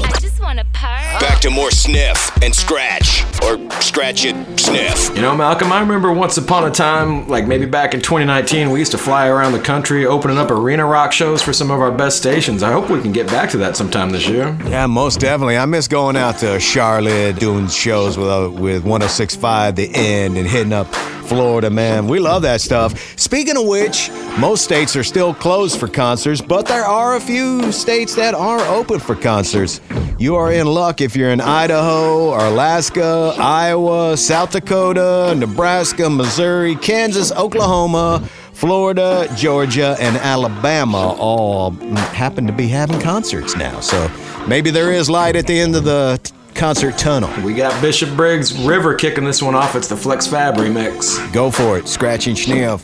I 0.03 0.11
just 0.21 0.39
want 0.39 0.59
to 0.59 0.65
party. 0.65 1.06
Back 1.20 1.39
to 1.41 1.49
more 1.49 1.72
sniff 1.72 2.32
and 2.43 2.53
scratch, 2.53 3.24
or 3.43 3.57
scratch 3.82 4.24
it, 4.24 4.36
sniff. 4.59 5.15
You 5.15 5.24
know, 5.24 5.36
Malcolm, 5.36 5.72
I 5.72 5.80
remember 5.80 6.11
once 6.13 6.38
upon 6.38 6.65
a 6.65 6.72
time, 6.72 7.28
like 7.28 7.47
maybe 7.47 7.65
back 7.65 7.95
in 7.95 8.01
2019, 8.01 8.70
we 8.70 8.78
used 8.78 8.91
to 8.91 8.99
fly 8.99 9.28
around 9.28 9.53
the 9.53 9.59
country 9.59 10.05
opening 10.05 10.38
up 10.38 10.51
arena 10.51 10.86
rock 10.86 11.11
shows 11.11 11.41
for 11.41 11.53
some 11.53 11.72
of 11.72 11.82
our 11.82 11.91
best 11.91 12.18
stations. 12.18 12.61
I 12.61 12.72
hope 12.72 12.91
we 12.91 13.01
can 13.01 13.11
get 13.11 13.26
back 13.28 13.49
to 13.51 13.57
that 13.57 13.76
sometime 13.76 14.11
this 14.11 14.28
year. 14.28 14.55
Yeah, 14.68 14.86
most 14.86 15.20
definitely. 15.20 15.57
I 15.57 15.65
miss 15.65 15.88
going 15.88 16.18
out 16.18 16.38
to 16.39 16.59
Charlotte, 16.59 17.39
doing 17.39 17.68
shows 17.68 18.15
with 18.15 18.28
uh, 18.28 18.51
with 18.51 18.84
106.5 18.84 19.76
The 19.76 19.89
End, 19.95 20.38
and 20.38 20.47
hitting 20.47 20.74
up 20.74 20.93
Florida, 21.28 21.70
man. 21.70 22.07
We 22.07 22.20
love 22.20 22.43
that 22.43 22.61
stuff. 22.61 23.18
Speaking 23.20 23.57
of 23.57 23.65
which, 23.65 24.09
most 24.39 24.63
states 24.63 24.95
are 24.95 25.03
still 25.03 25.34
closed 25.34 25.78
for 25.80 25.88
concerts, 25.88 26.41
but 26.41 26.65
there 26.68 26.86
are 26.86 27.18
a 27.18 27.20
few 27.20 27.72
states 27.72 28.15
that 28.15 28.34
are 28.34 28.59
open 28.74 28.99
for 28.99 29.15
concerts. 29.15 29.82
You 30.20 30.36
are 30.36 30.51
in 30.51 30.65
luck 30.65 31.01
if 31.01 31.06
you're 31.15 31.29
in 31.29 31.41
Idaho, 31.41 32.29
or 32.31 32.39
Alaska, 32.39 33.33
Iowa, 33.37 34.17
South 34.17 34.51
Dakota, 34.51 35.33
Nebraska, 35.37 36.09
Missouri, 36.09 36.75
Kansas, 36.75 37.31
Oklahoma. 37.31 38.27
Florida, 38.57 39.31
Georgia, 39.35 39.95
and 39.99 40.17
Alabama 40.17 41.13
all 41.19 41.69
happen 41.69 42.47
to 42.47 42.51
be 42.51 42.67
having 42.67 42.99
concerts 42.99 43.55
now. 43.55 43.79
So 43.81 44.09
maybe 44.47 44.71
there 44.71 44.91
is 44.91 45.11
light 45.11 45.35
at 45.35 45.45
the 45.45 45.59
end 45.59 45.75
of 45.75 45.83
the 45.83 46.19
t- 46.23 46.33
concert 46.55 46.97
tunnel. 46.97 47.29
We 47.45 47.53
got 47.53 47.79
Bishop 47.83 48.17
Briggs 48.17 48.57
River 48.65 48.95
kicking 48.95 49.25
this 49.25 49.43
one 49.43 49.53
off. 49.53 49.75
It's 49.75 49.87
the 49.87 49.95
Flex 49.95 50.25
Fab 50.25 50.55
remix. 50.55 51.31
Go 51.31 51.51
for 51.51 51.77
it. 51.77 51.87
Scratch 51.87 52.25
and 52.25 52.35
sniff. 52.35 52.83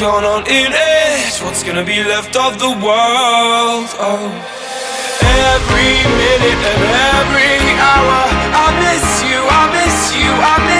Yawn 0.00 0.24
on 0.24 0.40
not 0.40 0.48
in 0.48 0.72
it, 0.72 1.42
what's 1.44 1.62
gonna 1.62 1.84
be 1.84 2.02
left 2.02 2.34
of 2.34 2.58
the 2.58 2.70
world? 2.70 3.88
Oh. 4.00 4.32
Every 5.20 5.92
minute 6.16 6.62
and 6.72 6.84
every 7.20 7.60
hour, 7.76 8.24
I 8.64 8.68
miss 8.80 9.04
you, 9.28 9.36
I 9.44 9.68
miss 9.76 10.16
you, 10.16 10.30
I 10.32 10.56
miss 10.64 10.78
you. 10.78 10.79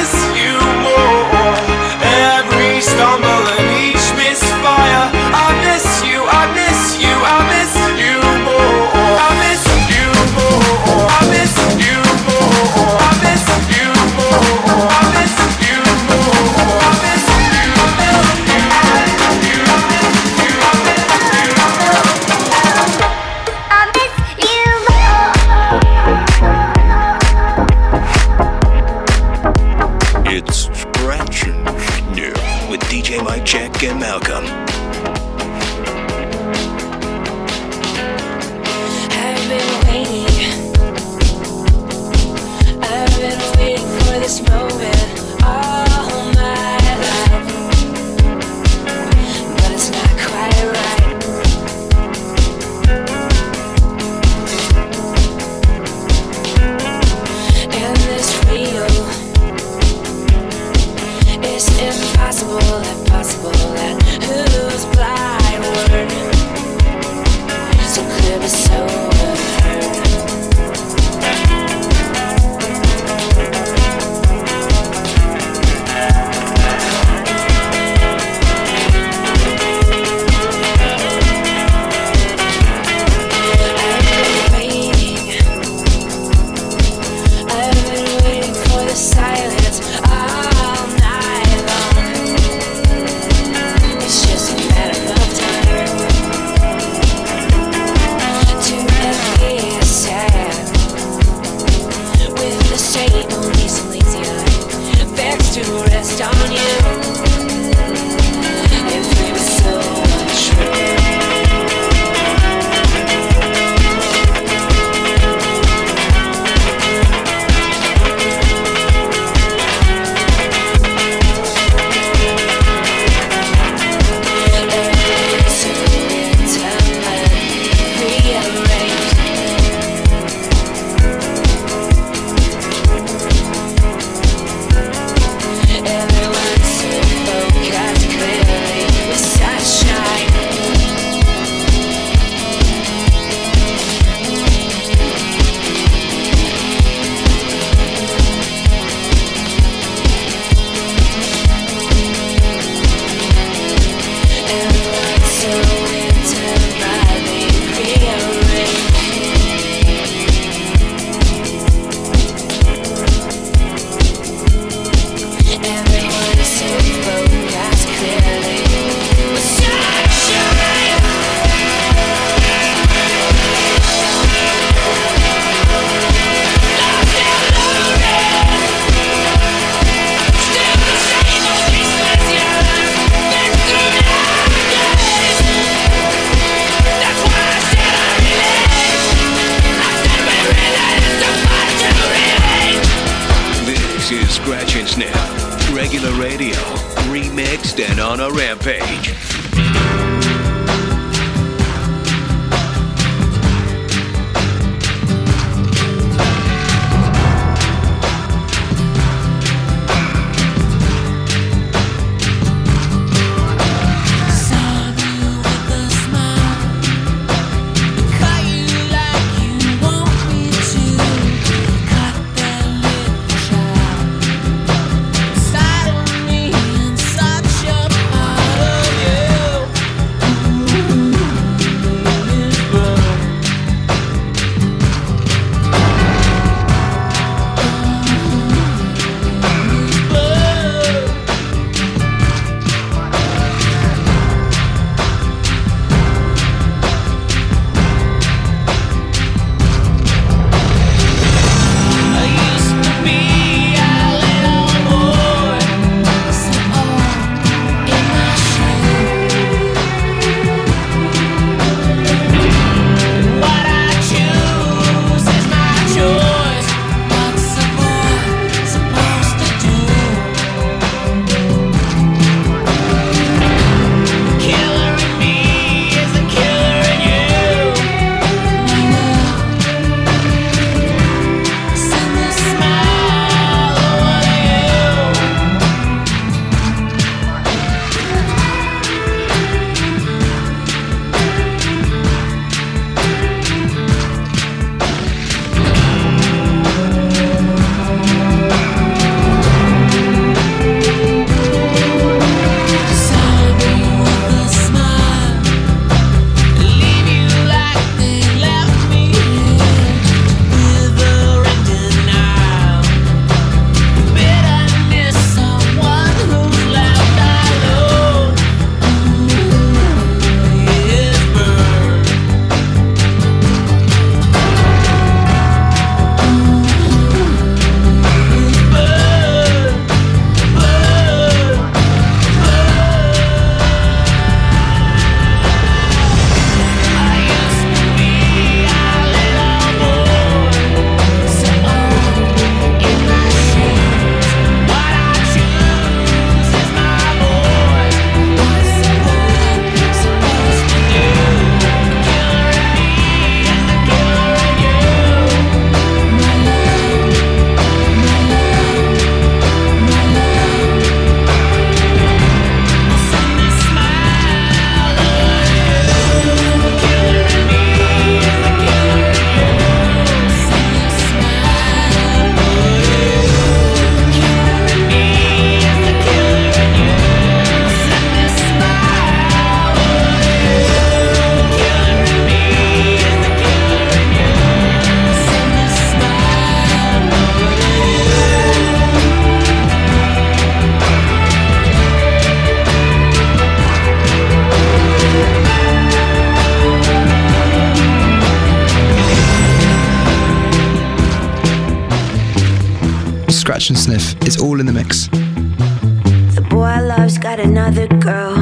Scratch 403.51 403.71
and 403.71 403.79
Sniff. 403.81 404.15
It's 404.23 404.41
all 404.41 404.61
in 404.61 404.67
the 404.67 404.73
mix. 404.73 405.09
The 405.09 406.47
boy 406.49 406.63
I 406.63 406.81
love's 406.83 407.19
got 407.19 407.41
another 407.41 407.89
girl. 407.89 408.37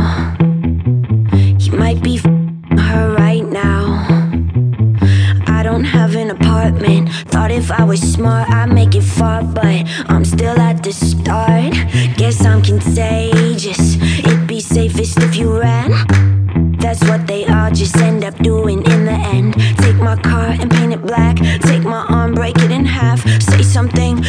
He 1.58 1.70
might 1.70 2.02
be 2.02 2.18
her 2.18 3.14
right 3.16 3.42
now. 3.42 4.04
I 5.46 5.62
don't 5.62 5.84
have 5.84 6.14
an 6.14 6.28
apartment. 6.28 7.08
Thought 7.32 7.52
if 7.52 7.70
I 7.70 7.84
was 7.84 8.02
smart, 8.02 8.50
I'd 8.50 8.70
make 8.70 8.94
it 8.94 9.00
far, 9.00 9.42
but 9.42 9.88
I'm 10.10 10.26
still 10.26 10.60
at 10.60 10.82
the 10.82 10.92
start. 10.92 11.72
Guess 12.18 12.44
I'm 12.44 12.60
contagious. 12.60 13.96
It'd 14.18 14.46
be 14.46 14.60
safest 14.60 15.22
if 15.22 15.36
you 15.36 15.58
ran. 15.58 15.90
That's 16.78 17.02
what 17.08 17.26
they 17.26 17.44
all 17.46 17.70
just 17.70 17.96
end 17.96 18.24
up 18.24 18.36
doing 18.38 18.78
in 18.86 19.04
the 19.04 19.12
end. 19.12 19.54
Take 19.78 19.96
my 19.96 20.16
car 20.16 20.50
and 20.60 20.70
paint 20.70 20.92
it 20.92 21.02
black. 21.02 21.36
Take 21.62 21.82
my 21.82 22.06
arm, 22.08 22.34
break 22.34 22.56
it 22.58 22.70
in 22.70 22.84
half. 22.84 23.20
Say 23.42 23.62
something, 23.62 24.22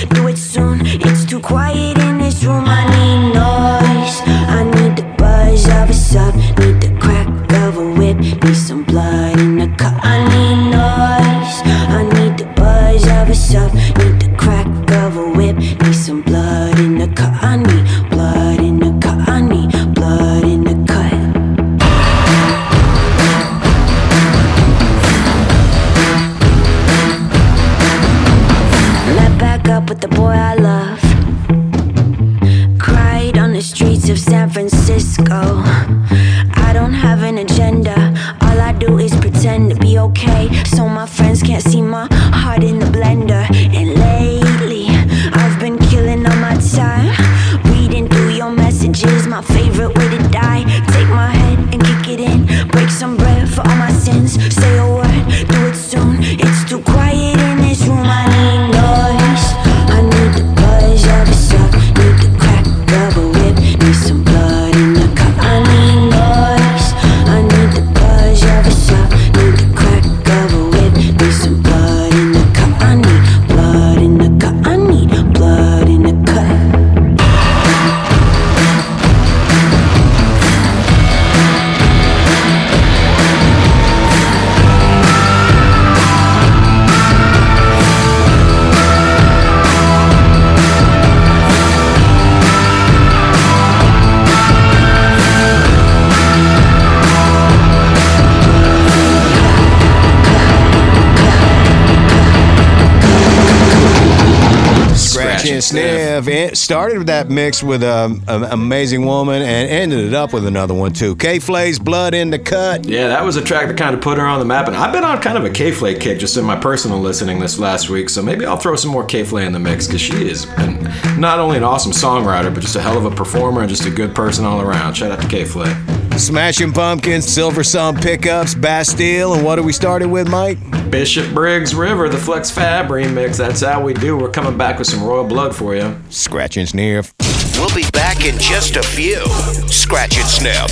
started 106.69 106.99
with 106.99 107.07
that 107.07 107.31
mix 107.31 107.63
with 107.63 107.81
um, 107.81 108.21
an 108.27 108.43
amazing 108.43 109.03
woman 109.03 109.41
and 109.41 109.67
ended 109.71 110.05
it 110.05 110.13
up 110.13 110.31
with 110.31 110.45
another 110.45 110.71
one 110.71 110.93
too. 110.93 111.15
K.Flay's 111.15 111.79
Blood 111.79 112.13
in 112.13 112.29
the 112.29 112.37
Cut. 112.37 112.85
Yeah, 112.85 113.07
that 113.07 113.25
was 113.25 113.37
a 113.37 113.41
track 113.41 113.69
that 113.69 113.75
kind 113.75 113.95
of 113.95 114.01
put 114.01 114.19
her 114.19 114.25
on 114.27 114.37
the 114.37 114.45
map, 114.45 114.67
and 114.67 114.75
I've 114.75 114.93
been 114.93 115.03
on 115.03 115.19
kind 115.19 115.35
of 115.35 115.45
a 115.45 115.49
K.Flay 115.49 115.95
kick 115.95 116.19
just 116.19 116.37
in 116.37 116.45
my 116.45 116.55
personal 116.55 116.99
listening 116.99 117.39
this 117.39 117.57
last 117.57 117.89
week, 117.89 118.07
so 118.07 118.21
maybe 118.21 118.45
I'll 118.45 118.55
throw 118.55 118.75
some 118.75 118.91
more 118.91 119.03
K.Flay 119.03 119.47
in 119.47 119.51
the 119.51 119.57
mix 119.57 119.87
because 119.87 120.01
she 120.01 120.29
is 120.29 120.45
an, 120.59 120.83
not 121.19 121.39
only 121.39 121.57
an 121.57 121.63
awesome 121.63 121.91
songwriter, 121.91 122.53
but 122.53 122.59
just 122.59 122.75
a 122.75 122.81
hell 122.81 122.99
of 122.99 123.05
a 123.05 123.15
performer 123.15 123.61
and 123.61 123.69
just 123.69 123.87
a 123.87 123.91
good 123.91 124.13
person 124.13 124.45
all 124.45 124.61
around. 124.61 124.93
Shout 124.93 125.11
out 125.11 125.21
to 125.21 125.27
K.Flay. 125.27 125.75
Smashing 126.19 126.71
Pumpkins, 126.71 127.25
Silver 127.25 127.63
Sun 127.63 127.95
Pickups, 127.95 128.53
Bastille, 128.53 129.33
and 129.33 129.43
what 129.43 129.57
are 129.57 129.63
we 129.63 129.73
started 129.73 130.09
with, 130.09 130.29
Mike? 130.29 130.59
Bishop 130.89 131.33
Briggs 131.33 131.75
River, 131.75 132.09
the 132.09 132.17
Flex 132.17 132.49
Fab 132.49 132.87
remix. 132.87 133.37
That's 133.37 133.61
how 133.61 133.81
we 133.81 133.93
do. 133.93 134.17
We're 134.17 134.31
coming 134.31 134.57
back 134.57 134.79
with 134.79 134.87
some 134.87 135.03
Royal 135.03 135.25
Blood 135.25 135.55
for 135.55 135.75
you. 135.75 135.99
Scratch 136.09 136.57
and 136.57 136.67
Sniff. 136.67 137.13
We'll 137.59 137.75
be 137.75 137.89
back 137.91 138.23
in 138.23 138.39
just 138.39 138.77
a 138.77 138.81
few. 138.81 139.21
Scratch 139.67 140.17
and 140.17 140.27
sniff. 140.27 140.71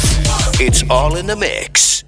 It's 0.62 0.84
all 0.90 1.18
in 1.18 1.28
the 1.28 1.36
mix. 1.36 2.06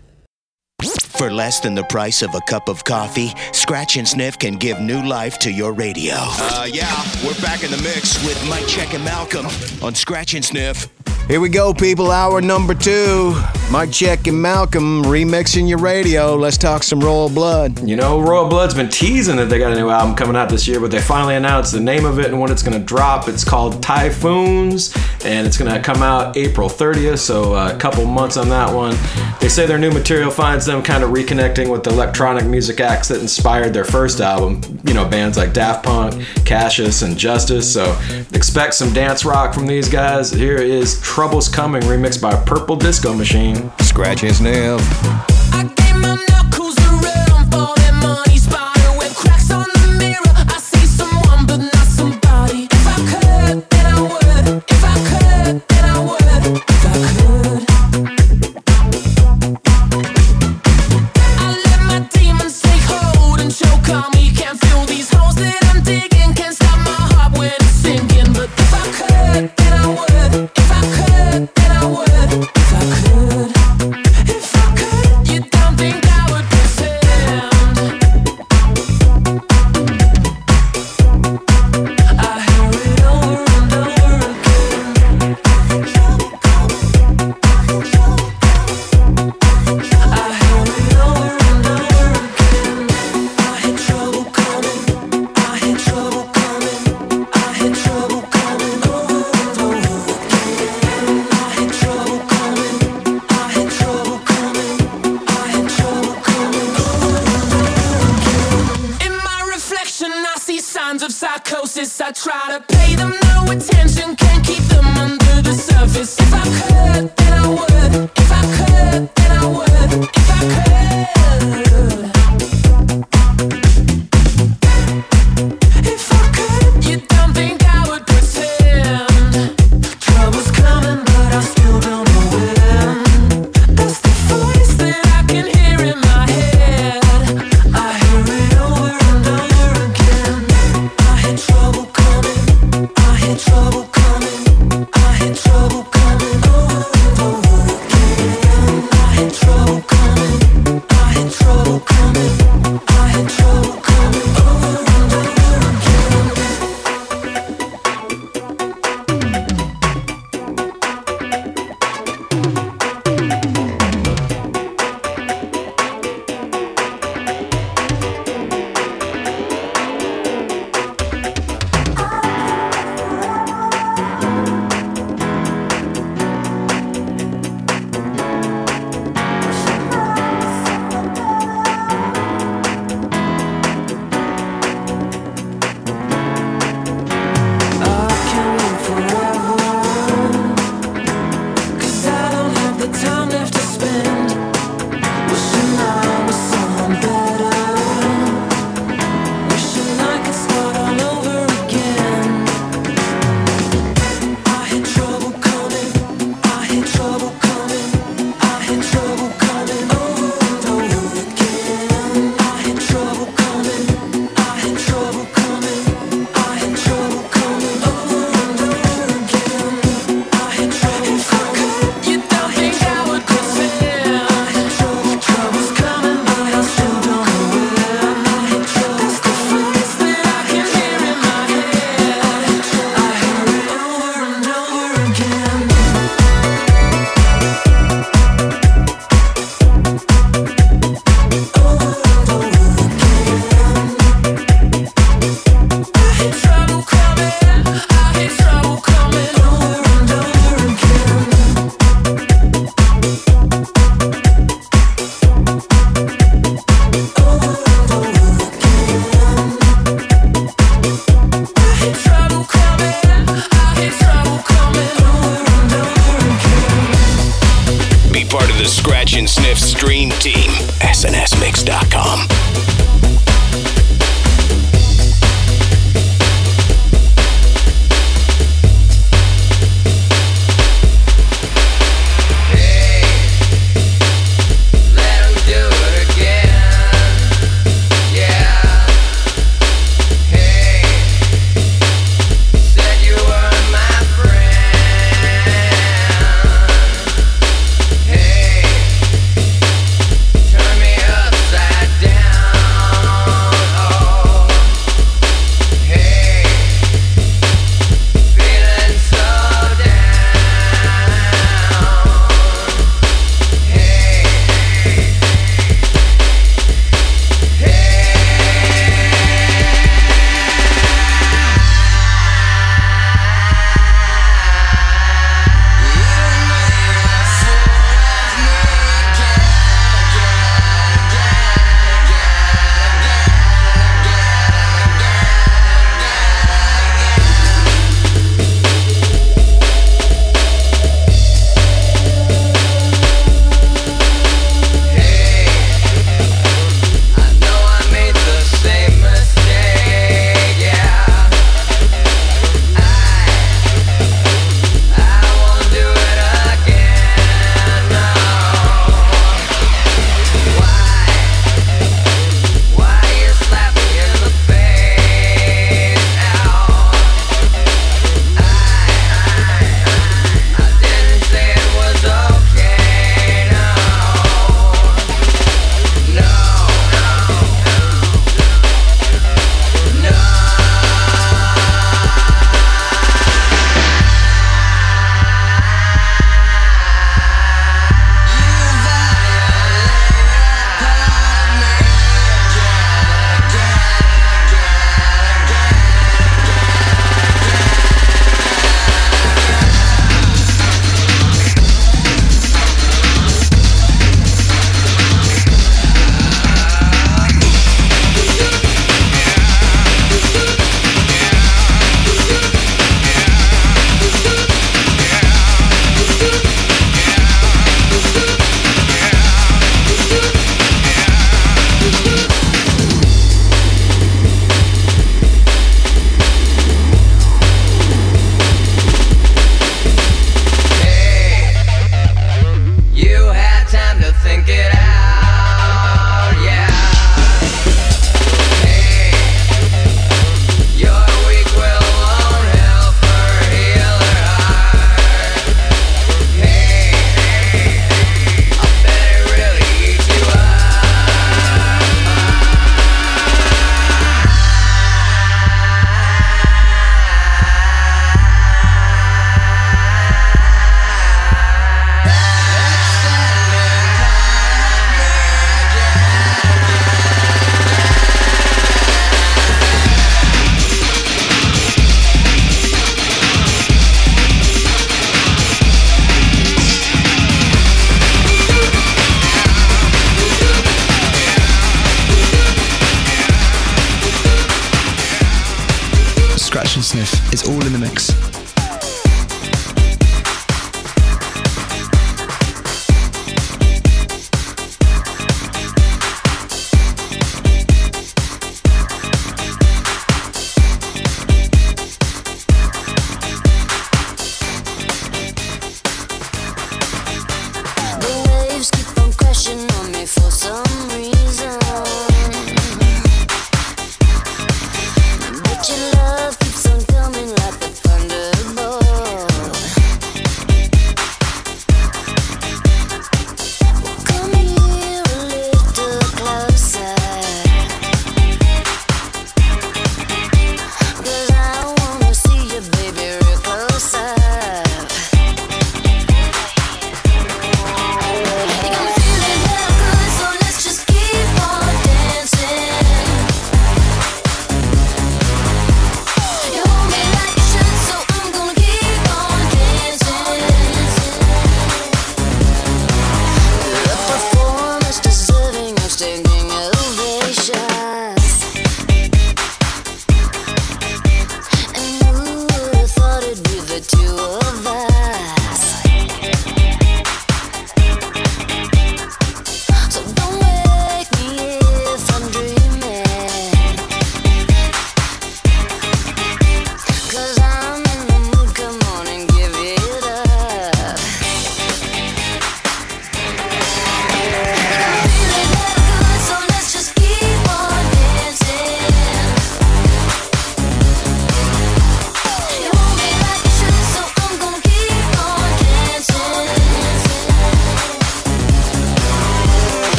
For 1.18 1.30
less 1.30 1.60
than 1.60 1.76
the 1.76 1.84
price 1.84 2.22
of 2.22 2.34
a 2.34 2.40
cup 2.48 2.70
of 2.70 2.86
coffee, 2.86 3.34
Scratch 3.52 3.98
and 3.98 4.08
Sniff 4.08 4.40
can 4.40 4.54
give 4.54 4.80
new 4.80 5.06
life 5.06 5.38
to 5.40 5.52
your 5.52 5.74
radio. 5.74 6.16
Uh, 6.16 6.66
yeah, 6.72 7.04
we're 7.26 7.40
back 7.42 7.66
in 7.66 7.72
the 7.72 7.82
mix 7.84 8.26
with 8.26 8.42
Mike 8.48 8.68
Check 8.68 8.94
and 8.94 9.04
Malcolm 9.04 9.48
on 9.84 9.94
Scratch 9.94 10.34
and 10.34 10.46
Sniff. 10.46 10.88
Here 11.28 11.42
we 11.42 11.50
go, 11.50 11.74
people. 11.74 12.10
Hour 12.10 12.40
number 12.40 12.74
two. 12.74 13.36
Mike 13.72 13.92
Check 13.92 14.26
and 14.26 14.42
Malcolm 14.42 15.04
remixing 15.04 15.70
your 15.70 15.78
radio. 15.78 16.36
Let's 16.36 16.58
talk 16.58 16.82
some 16.82 17.00
Royal 17.02 17.30
Blood. 17.30 17.88
You 17.88 17.96
know, 17.96 18.20
Royal 18.20 18.50
Blood's 18.50 18.74
been 18.74 18.90
teasing 18.90 19.36
that 19.36 19.46
they 19.46 19.60
got 19.60 19.72
a 19.72 19.76
new 19.76 19.90
album 19.90 20.16
coming 20.16 20.36
out 20.36 20.50
this 20.50 20.68
year, 20.68 20.80
but 20.80 20.90
they 20.90 21.00
finally 21.00 21.36
announced 21.36 21.72
the 21.72 21.80
name 21.80 22.04
of 22.04 22.18
it 22.18 22.26
and 22.26 22.40
when 22.40 22.52
it's 22.52 22.64
going 22.64 22.78
to 22.78 22.84
drop. 22.84 23.28
It's 23.28 23.44
called 23.44 23.84
Typhoons, 23.84 24.92
and 25.24 25.46
it's 25.46 25.56
going 25.56 25.72
to 25.72 25.80
come 25.82 26.02
out 26.02 26.36
April 26.36 26.68
30th, 26.68 27.20
so 27.20 27.54
uh, 27.54 27.72
a 27.72 27.78
couple 27.78 28.06
months 28.06 28.38
on 28.38 28.50
that 28.50 28.74
one. 28.74 28.98
They 29.40 29.50
say 29.50 29.68
their 29.68 29.78
new 29.78 29.92
material 29.92 30.32
finds 30.32 30.66
them 30.66 30.82
kind 30.82 31.04
of 31.04 31.12
reconnecting 31.12 31.72
with 31.72 31.84
the 31.84 31.92
electronic 31.92 32.46
music 32.48 32.80
acts 32.80 33.08
that 33.10 33.22
inspired 33.22 33.72
their 33.76 33.86
first 33.86 34.20
album. 34.20 34.62
You 34.84 34.96
know, 34.96 35.08
bands 35.08 35.38
like 35.38 35.54
Daft 35.54 35.86
Punk, 35.86 36.26
Cassius, 36.44 37.04
and 37.04 37.16
Justice. 37.16 37.72
So 37.72 37.96
expect 38.34 38.74
some 38.74 38.92
dance 38.94 39.26
rock 39.26 39.54
from 39.54 39.68
these 39.68 39.90
guys. 39.90 40.32
Here 40.32 40.58
is 40.58 41.00
Trouble's 41.02 41.48
Coming, 41.48 41.84
remixed 41.84 42.20
by 42.20 42.36
Purple 42.46 42.76
Disco 42.76 43.14
Machine. 43.14 43.59
Scratch 43.82 44.24
and 44.24 44.36
Sniff. 44.36 45.79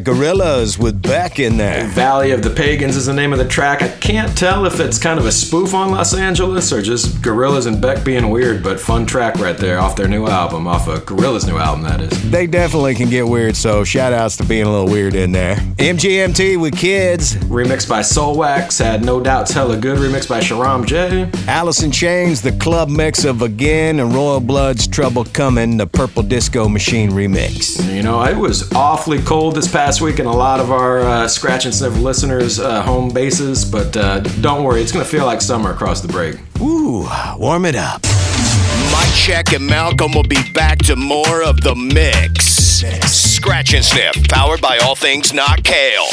Gorillaz 0.00 0.78
with 0.78 1.02
Beck 1.32 1.38
in 1.38 1.56
there. 1.56 1.86
Valley 1.88 2.32
of 2.32 2.42
the 2.42 2.50
Pagans 2.50 2.94
is 2.94 3.06
the 3.06 3.12
name 3.14 3.32
of 3.32 3.38
the 3.38 3.48
track. 3.48 3.80
I 3.80 3.88
can't 3.88 4.36
tell 4.36 4.66
if 4.66 4.80
it's 4.80 4.98
kind 4.98 5.18
of 5.18 5.24
a 5.24 5.32
spoof 5.32 5.72
on 5.72 5.90
Los 5.90 6.12
Angeles 6.14 6.70
or 6.74 6.82
just 6.82 7.22
Gorillaz 7.22 7.66
and 7.66 7.80
Beck 7.80 8.04
being 8.04 8.28
weird, 8.28 8.62
but 8.62 8.78
fun 8.78 9.06
track 9.06 9.36
right 9.36 9.56
there 9.56 9.78
off 9.78 9.96
their 9.96 10.08
new 10.08 10.26
album, 10.26 10.66
off 10.66 10.88
of 10.88 11.06
Gorillaz' 11.06 11.46
new 11.46 11.56
album, 11.56 11.84
that 11.84 12.02
is. 12.02 12.30
They 12.30 12.46
definitely 12.46 12.94
can 12.96 13.08
get 13.08 13.26
weird, 13.26 13.56
so 13.56 13.82
shout 13.82 14.12
outs 14.12 14.36
to 14.38 14.44
being 14.44 14.66
a 14.66 14.70
little 14.70 14.92
weird 14.92 15.14
in 15.14 15.32
there. 15.32 15.56
MGMT 15.78 16.60
with 16.60 16.76
kids. 16.76 17.36
Remixed 17.36 17.88
by 17.88 18.00
Soulwax, 18.00 18.78
had 18.78 19.02
No 19.02 19.18
Doubt's 19.18 19.52
Hella 19.52 19.78
Good, 19.78 19.98
remixed 19.98 20.28
by 20.28 20.40
Sharam 20.40 20.84
Jey. 20.84 21.30
Allison 21.48 21.90
Chains, 21.90 22.42
the 22.42 22.52
club 22.52 22.90
mix 22.90 23.24
of 23.24 23.40
Again, 23.40 24.00
and 24.00 24.12
Royal 24.14 24.40
Blood's 24.40 24.86
Trouble 24.86 25.24
Coming, 25.24 25.78
the 25.78 25.86
Purple 25.86 26.24
Disco 26.24 26.68
Machine 26.68 27.10
remix. 27.10 27.82
You 27.94 28.02
know, 28.02 28.22
it 28.22 28.36
was 28.36 28.70
awfully 28.72 29.22
cold 29.22 29.54
this 29.54 29.70
past 29.70 30.02
week 30.02 30.18
in 30.18 30.26
a 30.26 30.32
lot 30.32 30.60
of 30.60 30.70
our 30.70 31.00
uh, 31.00 31.21
Scratch 31.30 31.64
and 31.64 31.74
Sniff 31.74 31.96
listeners' 31.98 32.58
uh, 32.58 32.82
home 32.82 33.10
bases, 33.10 33.64
but 33.64 33.96
uh, 33.96 34.20
don't 34.40 34.64
worry, 34.64 34.82
it's 34.82 34.92
going 34.92 35.04
to 35.04 35.10
feel 35.10 35.26
like 35.26 35.40
summer 35.40 35.70
across 35.70 36.00
the 36.00 36.08
break. 36.08 36.36
Ooh, 36.60 37.08
warm 37.38 37.64
it 37.64 37.76
up. 37.76 38.02
Mike 38.92 39.14
Check 39.14 39.52
and 39.52 39.66
Malcolm 39.66 40.12
will 40.12 40.22
be 40.22 40.42
back 40.52 40.78
to 40.78 40.96
more 40.96 41.42
of 41.42 41.60
the 41.60 41.74
mix. 41.74 42.44
Scratch 43.10 43.74
and 43.74 43.84
Sniff, 43.84 44.28
powered 44.28 44.60
by 44.60 44.78
all 44.78 44.94
things 44.94 45.32
not 45.32 45.62
kale. 45.64 46.06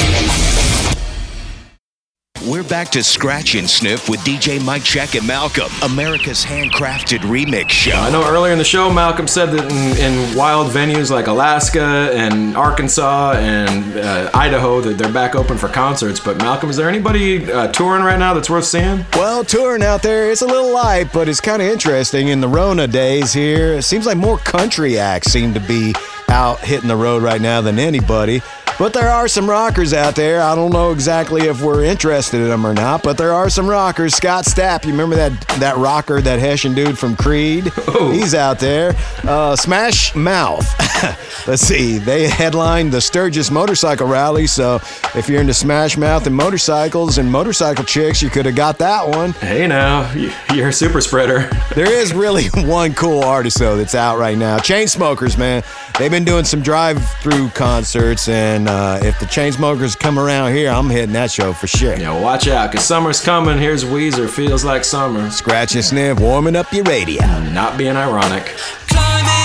We're 2.48 2.64
back 2.64 2.88
to 2.92 3.04
Scratch 3.04 3.54
and 3.54 3.68
Sniff 3.68 4.08
with 4.08 4.20
DJ 4.20 4.64
Mike 4.64 4.82
Check 4.82 5.14
and 5.14 5.26
Malcolm, 5.26 5.70
America's 5.82 6.42
handcrafted 6.42 7.18
remix 7.18 7.68
show. 7.68 7.92
I 7.92 8.08
know 8.08 8.26
earlier 8.26 8.50
in 8.50 8.56
the 8.56 8.64
show, 8.64 8.90
Malcolm 8.90 9.26
said 9.26 9.50
that 9.50 9.70
in, 9.70 9.98
in 9.98 10.34
wild 10.34 10.72
venues 10.72 11.10
like 11.10 11.26
Alaska 11.26 12.10
and 12.14 12.56
Arkansas 12.56 13.32
and 13.32 13.98
uh, 13.98 14.30
Idaho, 14.32 14.80
that 14.80 14.96
they're 14.96 15.12
back 15.12 15.34
open 15.34 15.58
for 15.58 15.68
concerts. 15.68 16.18
But 16.18 16.38
Malcolm, 16.38 16.70
is 16.70 16.76
there 16.76 16.88
anybody 16.88 17.52
uh, 17.52 17.68
touring 17.72 18.02
right 18.02 18.18
now 18.18 18.32
that's 18.32 18.48
worth 18.48 18.64
seeing? 18.64 19.04
Well, 19.12 19.44
touring 19.44 19.82
out 19.82 20.02
there, 20.02 20.30
it's 20.30 20.40
a 20.40 20.46
little 20.46 20.72
light, 20.72 21.10
but 21.12 21.28
it's 21.28 21.42
kind 21.42 21.60
of 21.60 21.68
interesting. 21.68 22.28
In 22.28 22.40
the 22.40 22.48
Rona 22.48 22.86
days 22.86 23.34
here, 23.34 23.74
it 23.74 23.82
seems 23.82 24.06
like 24.06 24.16
more 24.16 24.38
country 24.38 24.98
acts 24.98 25.30
seem 25.30 25.52
to 25.52 25.60
be 25.60 25.92
out 26.30 26.60
hitting 26.60 26.88
the 26.88 26.96
road 26.96 27.22
right 27.22 27.40
now 27.40 27.60
than 27.60 27.78
anybody. 27.78 28.40
But 28.80 28.94
there 28.94 29.10
are 29.10 29.28
some 29.28 29.48
rockers 29.48 29.92
out 29.92 30.16
there. 30.16 30.40
I 30.40 30.54
don't 30.54 30.72
know 30.72 30.90
exactly 30.90 31.42
if 31.42 31.60
we're 31.60 31.84
interested 31.84 32.40
in 32.40 32.48
them 32.48 32.66
or 32.66 32.72
not, 32.72 33.02
but 33.02 33.18
there 33.18 33.34
are 33.34 33.50
some 33.50 33.68
rockers. 33.68 34.14
Scott 34.14 34.44
Stapp, 34.46 34.86
you 34.86 34.92
remember 34.92 35.16
that 35.16 35.38
that 35.60 35.76
rocker, 35.76 36.22
that 36.22 36.38
Hessian 36.40 36.74
dude 36.74 36.98
from 36.98 37.14
Creed? 37.14 37.70
He's 38.10 38.34
out 38.34 38.58
there. 38.58 38.94
Uh, 39.22 39.54
Smash 39.54 40.14
Mouth. 40.14 40.66
Let's 41.46 41.60
see. 41.62 41.98
They 41.98 42.26
headlined 42.26 42.90
the 42.90 43.02
Sturgis 43.02 43.50
Motorcycle 43.50 44.06
Rally, 44.06 44.46
so 44.46 44.76
if 45.14 45.28
you're 45.28 45.42
into 45.42 45.52
Smash 45.54 45.98
Mouth 45.98 46.26
and 46.26 46.34
motorcycles 46.34 47.18
and 47.18 47.30
motorcycle 47.30 47.84
chicks, 47.84 48.22
you 48.22 48.30
could 48.30 48.46
have 48.46 48.56
got 48.56 48.78
that 48.78 49.06
one. 49.06 49.32
Hey 49.32 49.66
now, 49.66 50.10
you- 50.14 50.32
you're 50.54 50.68
a 50.68 50.72
super 50.72 51.02
spreader. 51.02 51.50
There 51.74 51.90
is 51.90 52.12
really 52.12 52.46
one 52.66 52.94
cool 52.94 53.22
artist 53.22 53.58
though 53.58 53.76
that's 53.76 53.94
out 53.94 54.18
right 54.18 54.36
now. 54.36 54.58
Chainsmokers, 54.58 55.38
man. 55.38 55.62
They've 55.98 56.10
been 56.10 56.24
doing 56.24 56.44
some 56.44 56.62
drive-through 56.62 57.50
concerts, 57.50 58.28
and 58.28 58.68
uh, 58.70 59.00
if 59.02 59.18
the 59.18 59.26
Chainsmokers 59.26 59.98
come 59.98 60.16
around 60.16 60.52
here, 60.52 60.70
I'm 60.70 60.88
hitting 60.88 61.12
that 61.14 61.30
show 61.32 61.52
for 61.52 61.66
sure. 61.66 61.96
Yeah, 61.96 62.18
watch 62.20 62.46
out, 62.46 62.70
cause 62.72 62.84
summer's 62.84 63.20
coming. 63.20 63.58
Here's 63.58 63.84
Weezer, 63.84 64.30
feels 64.30 64.64
like 64.64 64.84
summer. 64.84 65.28
Scratch 65.30 65.74
and 65.74 65.84
sniff, 65.84 66.20
warming 66.20 66.54
up 66.54 66.72
your 66.72 66.84
radio. 66.84 67.26
Not 67.50 67.76
being 67.76 67.96
ironic. 67.96 68.54
up 68.90 69.39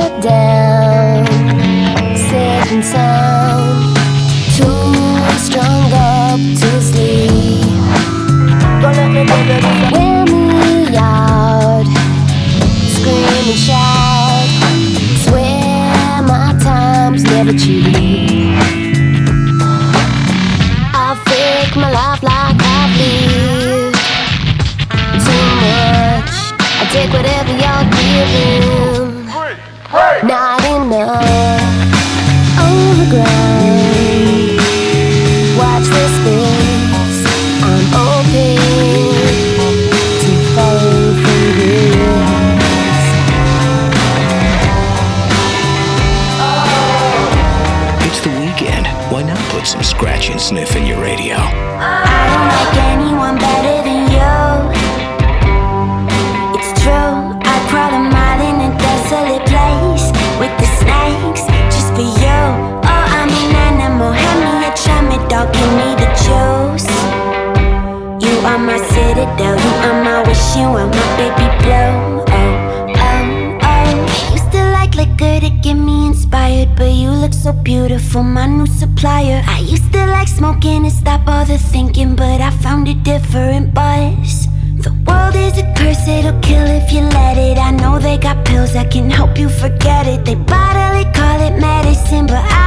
Down 0.00 1.26
safe 2.16 2.84
sound. 2.84 3.96
Too 4.56 4.94
strong 5.38 5.92
up 5.92 6.40
to 6.60 6.80
sleep. 6.80 7.60
Scream 12.94 13.46
and 13.52 13.58
shout. 13.58 14.48
Swear 15.24 16.22
my 16.22 16.58
time's 16.62 17.24
never 17.24 17.52
cheap. 17.52 17.84
I 20.94 21.14
fake 21.26 21.76
my 21.76 21.90
life 21.90 22.22
like 22.22 22.56
I've 22.58 22.96
too 25.24 25.42
much. 25.60 26.32
I 26.80 26.84
take 26.90 27.12
whatever 27.12 27.52
you're 27.52 27.84
giving. 27.96 29.09
Not 29.92 30.62
enough 30.66 31.20
overground. 32.60 33.80
Watch 35.58 35.86
this 35.88 36.12
space. 36.20 37.18
I'm 37.62 37.82
open 37.98 38.56
to 40.20 40.30
falling 40.54 41.14
from 41.18 41.42
grace. 41.56 43.08
It's 48.06 48.20
the 48.20 48.30
weekend. 48.40 48.86
Why 49.12 49.22
not 49.22 49.38
put 49.50 49.66
some 49.66 49.82
scratch 49.82 50.30
and 50.30 50.40
sniff 50.40 50.76
in 50.76 50.86
your 50.86 51.00
radio? 51.00 51.59
You 69.40 69.46
are 69.46 70.04
my 70.04 70.22
wish. 70.28 70.54
You 70.54 70.66
are 70.80 70.86
my 70.86 71.06
baby 71.16 71.48
blue. 71.62 72.20
Oh, 72.28 72.92
oh, 73.08 73.58
oh. 73.62 74.32
Used 74.32 74.52
to 74.52 74.62
like 74.76 74.94
liquor 74.94 75.40
to 75.40 75.50
get 75.62 75.74
me 75.74 76.08
inspired, 76.08 76.76
but 76.76 76.92
you 76.92 77.10
look 77.10 77.32
so 77.32 77.52
beautiful, 77.52 78.22
my 78.22 78.46
new 78.46 78.66
supplier. 78.66 79.42
I 79.46 79.60
used 79.60 79.90
to 79.94 80.06
like 80.06 80.28
smoking 80.28 80.84
to 80.84 80.90
stop 80.90 81.26
all 81.26 81.46
the 81.46 81.56
thinking, 81.56 82.14
but 82.16 82.42
I 82.42 82.50
found 82.50 82.88
a 82.88 82.94
different 82.94 83.72
buzz. 83.72 84.46
The 84.84 84.92
world 85.06 85.34
is 85.34 85.56
a 85.56 85.64
curse, 85.74 86.06
it'll 86.06 86.38
kill 86.40 86.66
if 86.66 86.92
you 86.92 87.00
let 87.00 87.38
it. 87.38 87.56
I 87.56 87.70
know 87.70 87.98
they 87.98 88.18
got 88.18 88.44
pills 88.44 88.74
that 88.74 88.90
can 88.90 89.08
help 89.08 89.38
you 89.38 89.48
forget 89.48 90.06
it. 90.06 90.26
They 90.26 90.34
bodily 90.34 91.04
call 91.14 91.40
it 91.40 91.58
medicine, 91.58 92.26
but 92.26 92.44
I 92.44 92.59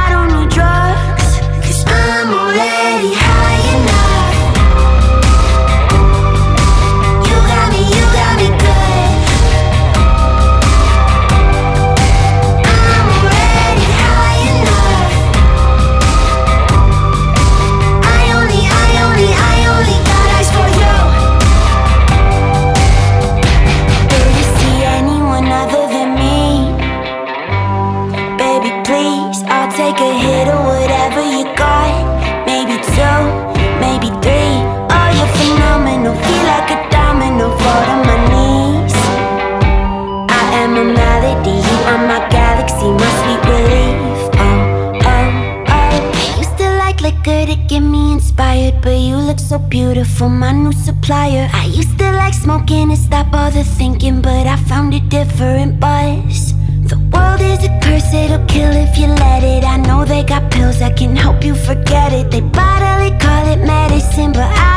beautiful, 49.94 50.28
my 50.28 50.50
new 50.50 50.72
supplier. 50.72 51.48
I 51.52 51.66
used 51.66 51.96
to 52.00 52.10
like 52.10 52.34
smoking 52.34 52.90
and 52.90 52.98
stop 52.98 53.32
all 53.32 53.52
the 53.52 53.62
thinking, 53.62 54.20
but 54.20 54.44
I 54.44 54.56
found 54.56 54.92
a 54.92 54.98
different 54.98 55.78
buzz. 55.78 56.52
The 56.90 56.98
world 57.12 57.40
is 57.40 57.62
a 57.62 57.70
curse, 57.80 58.12
it'll 58.12 58.44
kill 58.46 58.72
if 58.72 58.98
you 58.98 59.06
let 59.06 59.44
it. 59.44 59.62
I 59.62 59.76
know 59.76 60.04
they 60.04 60.24
got 60.24 60.50
pills 60.50 60.80
that 60.80 60.96
can 60.96 61.14
help 61.14 61.44
you 61.44 61.54
forget 61.54 62.12
it. 62.12 62.32
They 62.32 62.40
bodily 62.40 63.16
call 63.20 63.46
it 63.52 63.60
medicine, 63.64 64.32
but 64.32 64.50
I 64.50 64.73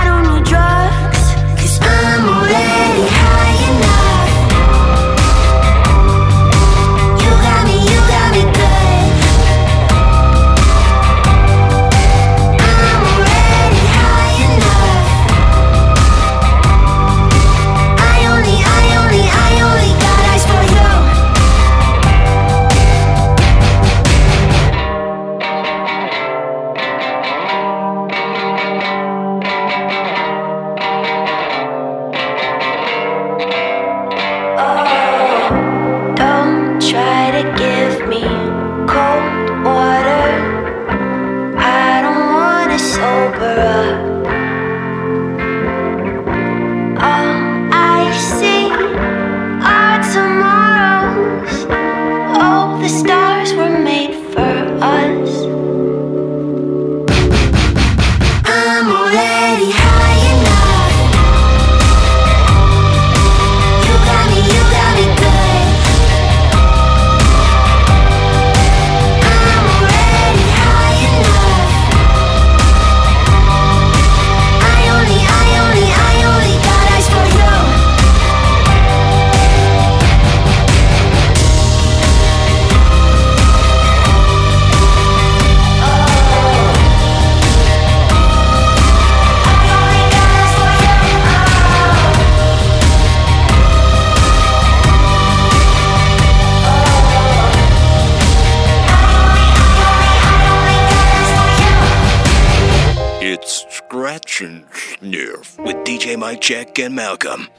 Jack 106.47 106.79
and 106.79 106.95
Malcolm. 106.95 107.49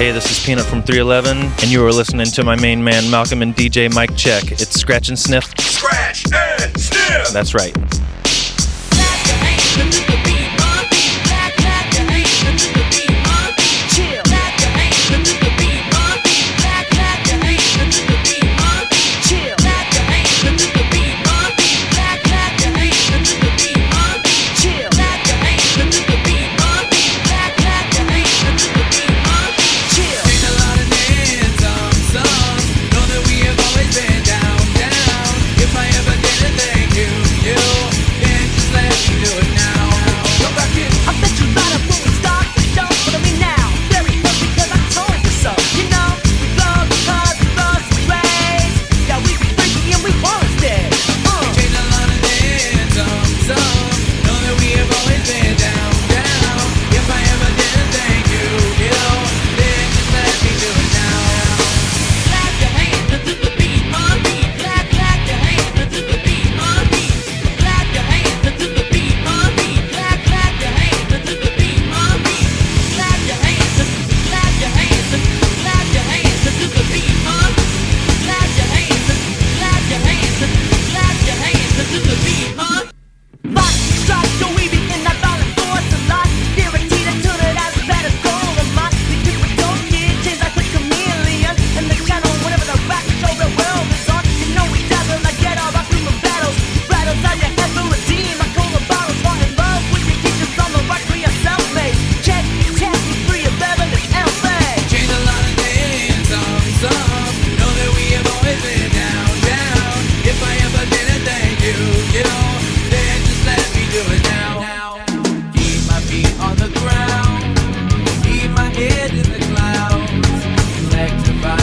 Hey, 0.00 0.12
this 0.12 0.30
is 0.30 0.42
P-Nut 0.46 0.64
from 0.64 0.82
311, 0.82 1.36
and 1.36 1.64
you 1.70 1.84
are 1.84 1.92
listening 1.92 2.24
to 2.24 2.42
my 2.42 2.56
main 2.56 2.82
man 2.82 3.10
Malcolm 3.10 3.42
and 3.42 3.54
DJ 3.54 3.94
Mike 3.94 4.16
Check. 4.16 4.50
It's 4.50 4.80
Scratch 4.80 5.10
and 5.10 5.18
Sniff. 5.18 5.44
Scratch 5.60 6.24
and 6.32 6.80
sniff. 6.80 7.28
That's 7.34 7.52
right. 7.52 7.76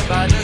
but 0.07 0.36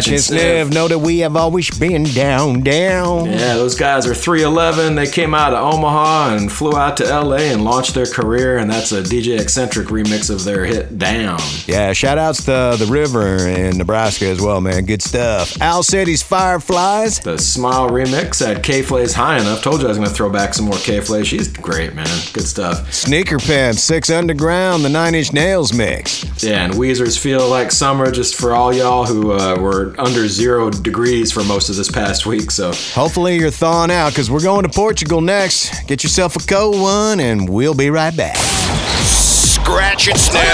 Scratch 0.00 0.12
and 0.12 0.20
sniff. 0.20 0.70
Know 0.70 0.88
that 0.88 0.98
we 0.98 1.18
have 1.18 1.36
always 1.36 1.70
been 1.78 2.04
down, 2.04 2.60
down. 2.60 3.26
Yeah, 3.26 3.54
those 3.54 3.74
guys 3.74 4.06
are 4.06 4.14
311. 4.14 4.94
They 4.94 5.06
came 5.06 5.34
out 5.34 5.52
of 5.52 5.74
Omaha 5.74 6.36
and 6.36 6.50
flew 6.50 6.76
out 6.76 6.96
to 6.98 7.04
LA 7.04 7.36
and 7.36 7.64
launched 7.64 7.94
their 7.94 8.06
career, 8.06 8.58
and 8.58 8.70
that's 8.70 8.92
a 8.92 9.02
DJ 9.02 9.38
Eccentric 9.38 9.88
remix 9.88 10.30
of 10.30 10.44
their 10.44 10.64
hit 10.64 10.98
Down. 10.98 11.38
Yeah, 11.66 11.92
shout 11.92 12.18
outs 12.18 12.44
to 12.44 12.76
the 12.78 12.86
river 12.90 13.36
in 13.48 13.78
Nebraska 13.78 14.26
as 14.26 14.40
well, 14.40 14.60
man. 14.60 14.84
Good 14.84 15.02
stuff. 15.02 15.60
Owl 15.60 15.82
City's 15.82 16.22
Fireflies. 16.22 17.20
The 17.20 17.38
Smile 17.38 17.88
remix 17.90 18.46
at 18.46 18.62
K.Flay's 18.62 19.12
High 19.14 19.38
Enough. 19.38 19.62
Told 19.62 19.80
you 19.80 19.86
I 19.86 19.88
was 19.88 19.98
going 19.98 20.08
to 20.08 20.14
throw 20.14 20.30
back 20.30 20.54
some 20.54 20.66
more 20.66 20.78
K.Flay. 20.78 21.24
She's 21.24 21.48
great, 21.48 21.94
man. 21.94 22.06
Good 22.32 22.46
stuff. 22.46 22.92
Sneaker 22.92 23.38
Pimp, 23.38 23.78
Six 23.78 24.10
Underground, 24.10 24.84
the 24.84 24.88
Nine 24.88 25.14
Inch 25.14 25.32
Nails 25.32 25.72
mix. 25.72 26.24
Yeah, 26.42 26.64
and 26.64 26.74
Weezer's 26.74 27.16
Feel 27.16 27.48
Like 27.48 27.70
Summer, 27.70 28.10
just 28.10 28.36
for 28.36 28.54
all 28.54 28.72
y'all 28.72 29.06
who 29.06 29.32
uh, 29.32 29.56
were 29.60 29.89
under 29.98 30.28
zero 30.28 30.70
degrees 30.70 31.32
for 31.32 31.42
most 31.44 31.68
of 31.70 31.76
this 31.76 31.90
past 31.90 32.26
week. 32.26 32.50
So 32.50 32.72
Hopefully 32.94 33.38
you're 33.38 33.50
thawing 33.50 33.90
out 33.90 34.10
because 34.10 34.30
we're 34.30 34.42
going 34.42 34.62
to 34.64 34.68
Portugal 34.68 35.20
next. 35.20 35.86
Get 35.86 36.02
yourself 36.02 36.36
a 36.36 36.40
cold 36.40 36.80
one 36.80 37.20
and 37.20 37.48
we'll 37.48 37.74
be 37.74 37.90
right 37.90 38.16
back. 38.16 38.36
Scratch 39.06 40.08
and 40.08 40.18
sniff. 40.18 40.44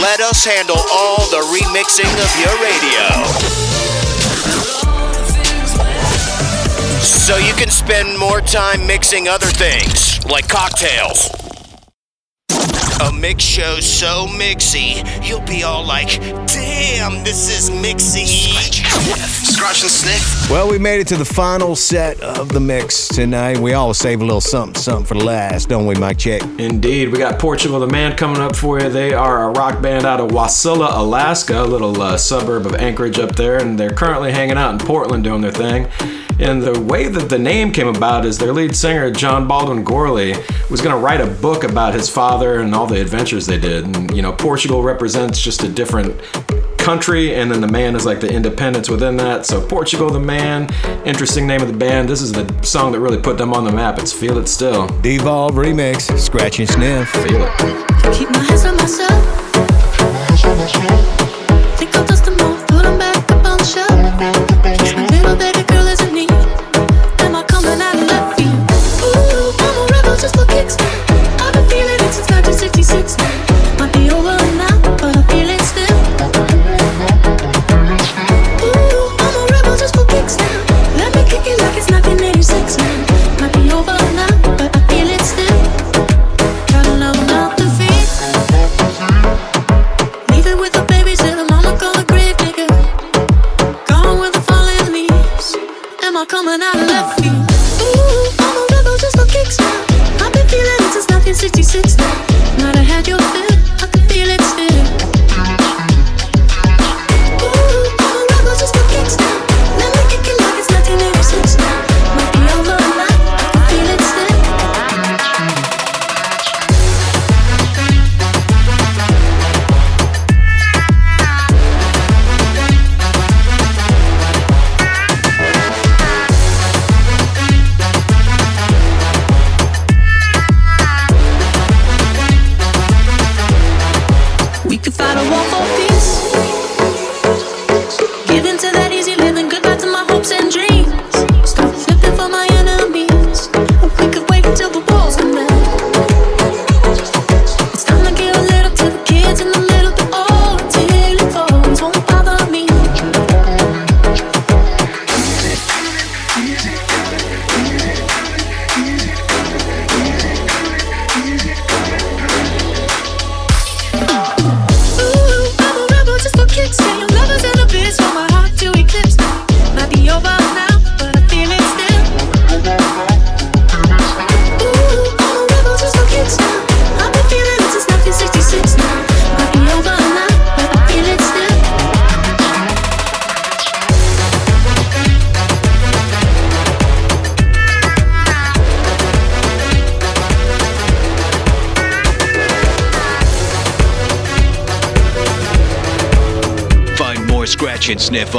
Let 0.00 0.20
us 0.20 0.44
handle 0.44 0.76
all 0.92 1.18
the 1.30 1.42
remixing 1.54 2.12
of 2.22 2.30
your 2.40 2.54
radio. 2.62 3.24
So 7.02 7.36
you 7.38 7.54
can 7.54 7.70
spend 7.70 8.18
more 8.18 8.40
time 8.40 8.86
mixing 8.86 9.28
other 9.28 9.46
things, 9.46 10.24
like 10.26 10.48
cocktails. 10.48 11.43
A 13.00 13.12
mix 13.12 13.42
show 13.42 13.80
so 13.80 14.26
mixy, 14.28 15.02
you'll 15.26 15.40
be 15.46 15.62
all 15.64 15.84
like, 15.84 16.20
damn, 16.46 17.24
this 17.24 17.50
is 17.50 17.70
mixy. 17.70 18.26
Scratch 19.52 19.82
and 19.82 19.90
sniff. 19.90 20.50
Well, 20.50 20.70
we 20.70 20.78
made 20.78 21.00
it 21.00 21.08
to 21.08 21.16
the 21.16 21.24
final 21.24 21.74
set 21.74 22.20
of 22.20 22.50
the 22.50 22.60
mix 22.60 23.08
tonight. 23.08 23.58
We 23.58 23.72
always 23.72 23.98
save 23.98 24.20
a 24.20 24.24
little 24.24 24.40
something, 24.40 24.80
something 24.80 25.06
for 25.06 25.14
the 25.14 25.24
last, 25.24 25.68
don't 25.68 25.86
we, 25.86 25.94
Mike 25.96 26.18
Check? 26.18 26.42
Indeed, 26.58 27.10
we 27.10 27.18
got 27.18 27.38
Portugal 27.40 27.80
the 27.80 27.88
Man 27.88 28.16
coming 28.16 28.40
up 28.40 28.54
for 28.54 28.80
you. 28.80 28.88
They 28.88 29.12
are 29.12 29.48
a 29.48 29.50
rock 29.50 29.82
band 29.82 30.06
out 30.06 30.20
of 30.20 30.30
Wasilla, 30.30 30.96
Alaska, 30.96 31.62
a 31.62 31.64
little 31.64 32.00
uh, 32.00 32.16
suburb 32.16 32.66
of 32.66 32.74
Anchorage 32.76 33.18
up 33.18 33.34
there, 33.34 33.58
and 33.60 33.78
they're 33.78 33.90
currently 33.90 34.32
hanging 34.32 34.56
out 34.56 34.72
in 34.72 34.86
Portland 34.86 35.24
doing 35.24 35.40
their 35.40 35.52
thing. 35.52 35.88
And 36.40 36.60
the 36.60 36.80
way 36.80 37.06
that 37.06 37.28
the 37.28 37.38
name 37.38 37.72
came 37.72 37.86
about 37.86 38.24
is 38.24 38.38
their 38.38 38.52
lead 38.52 38.74
singer, 38.74 39.08
John 39.10 39.46
Baldwin 39.46 39.84
Gourley, 39.84 40.34
was 40.68 40.80
going 40.80 40.94
to 40.94 41.00
write 41.00 41.20
a 41.20 41.26
book 41.26 41.62
about 41.62 41.94
his 41.94 42.10
father 42.10 42.60
and 42.60 42.74
all 42.74 42.83
the 42.86 43.00
adventures 43.00 43.46
they 43.46 43.58
did. 43.58 43.84
And, 43.84 44.14
you 44.16 44.22
know, 44.22 44.32
Portugal 44.32 44.82
represents 44.82 45.40
just 45.40 45.62
a 45.62 45.68
different 45.68 46.20
country, 46.78 47.34
and 47.34 47.50
then 47.50 47.62
the 47.62 47.66
man 47.66 47.96
is 47.96 48.04
like 48.04 48.20
the 48.20 48.30
independence 48.30 48.90
within 48.90 49.16
that. 49.16 49.46
So, 49.46 49.66
Portugal 49.66 50.10
the 50.10 50.20
Man, 50.20 50.68
interesting 51.06 51.46
name 51.46 51.62
of 51.62 51.68
the 51.68 51.76
band. 51.76 52.08
This 52.08 52.20
is 52.20 52.32
the 52.32 52.46
song 52.62 52.92
that 52.92 53.00
really 53.00 53.20
put 53.20 53.38
them 53.38 53.54
on 53.54 53.64
the 53.64 53.72
map. 53.72 53.98
It's 53.98 54.12
Feel 54.12 54.38
It 54.38 54.48
Still. 54.48 54.88
Devault 55.00 55.52
remix, 55.52 56.18
Scratch 56.18 56.58
and 56.58 56.68
Sniff. 56.68 57.08
Feel 57.08 57.42
it. 57.42 59.03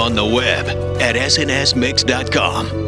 On 0.06 0.14
the 0.14 0.24
web 0.24 0.68
at 1.02 1.16
snsmix.com. 1.16 2.85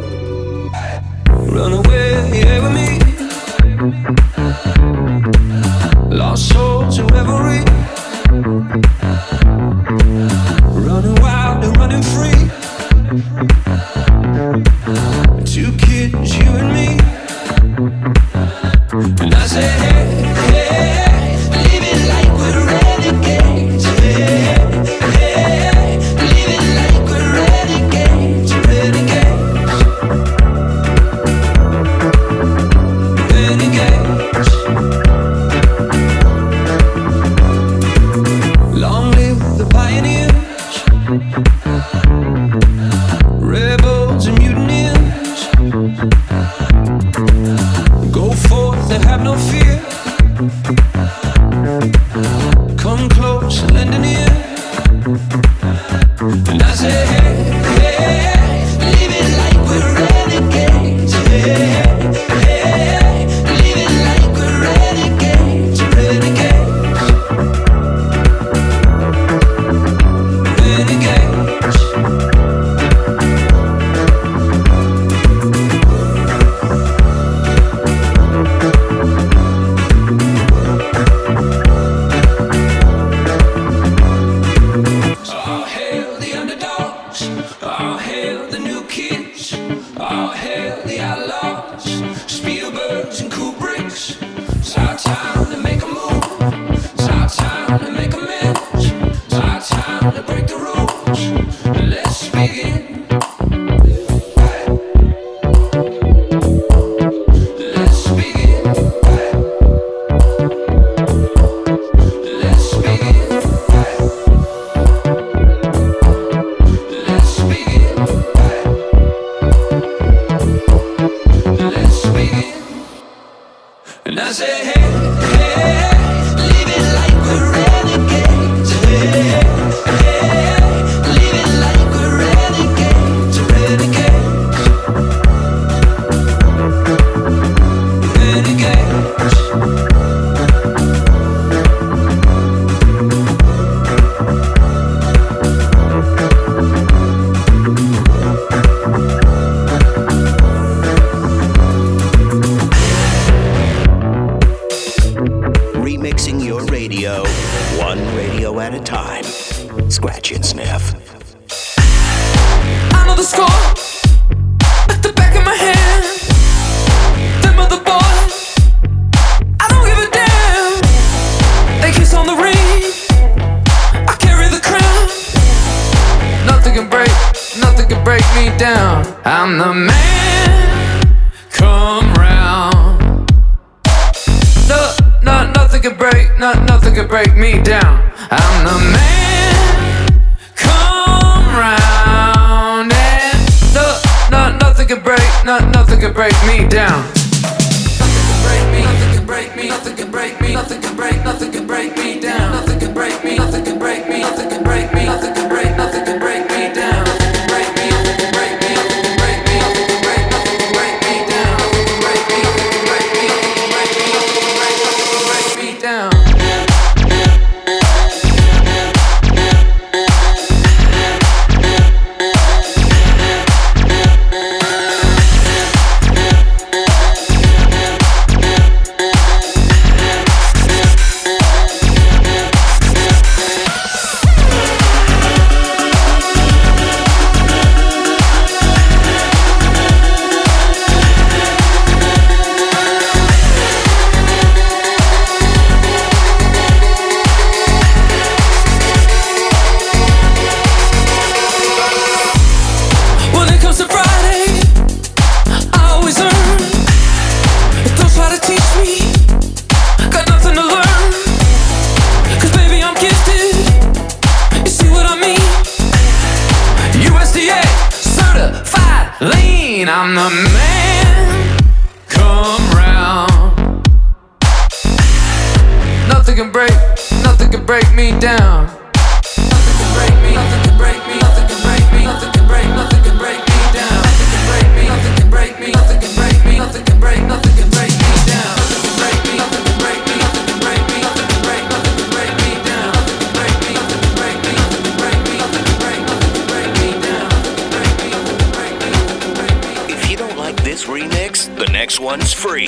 next 301.77 301.99
one's 301.99 302.33
free. 302.33 302.65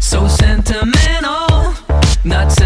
So 0.00 0.26
sentimental, 0.28 1.74
not 2.24 2.50
sentimental, 2.50 2.63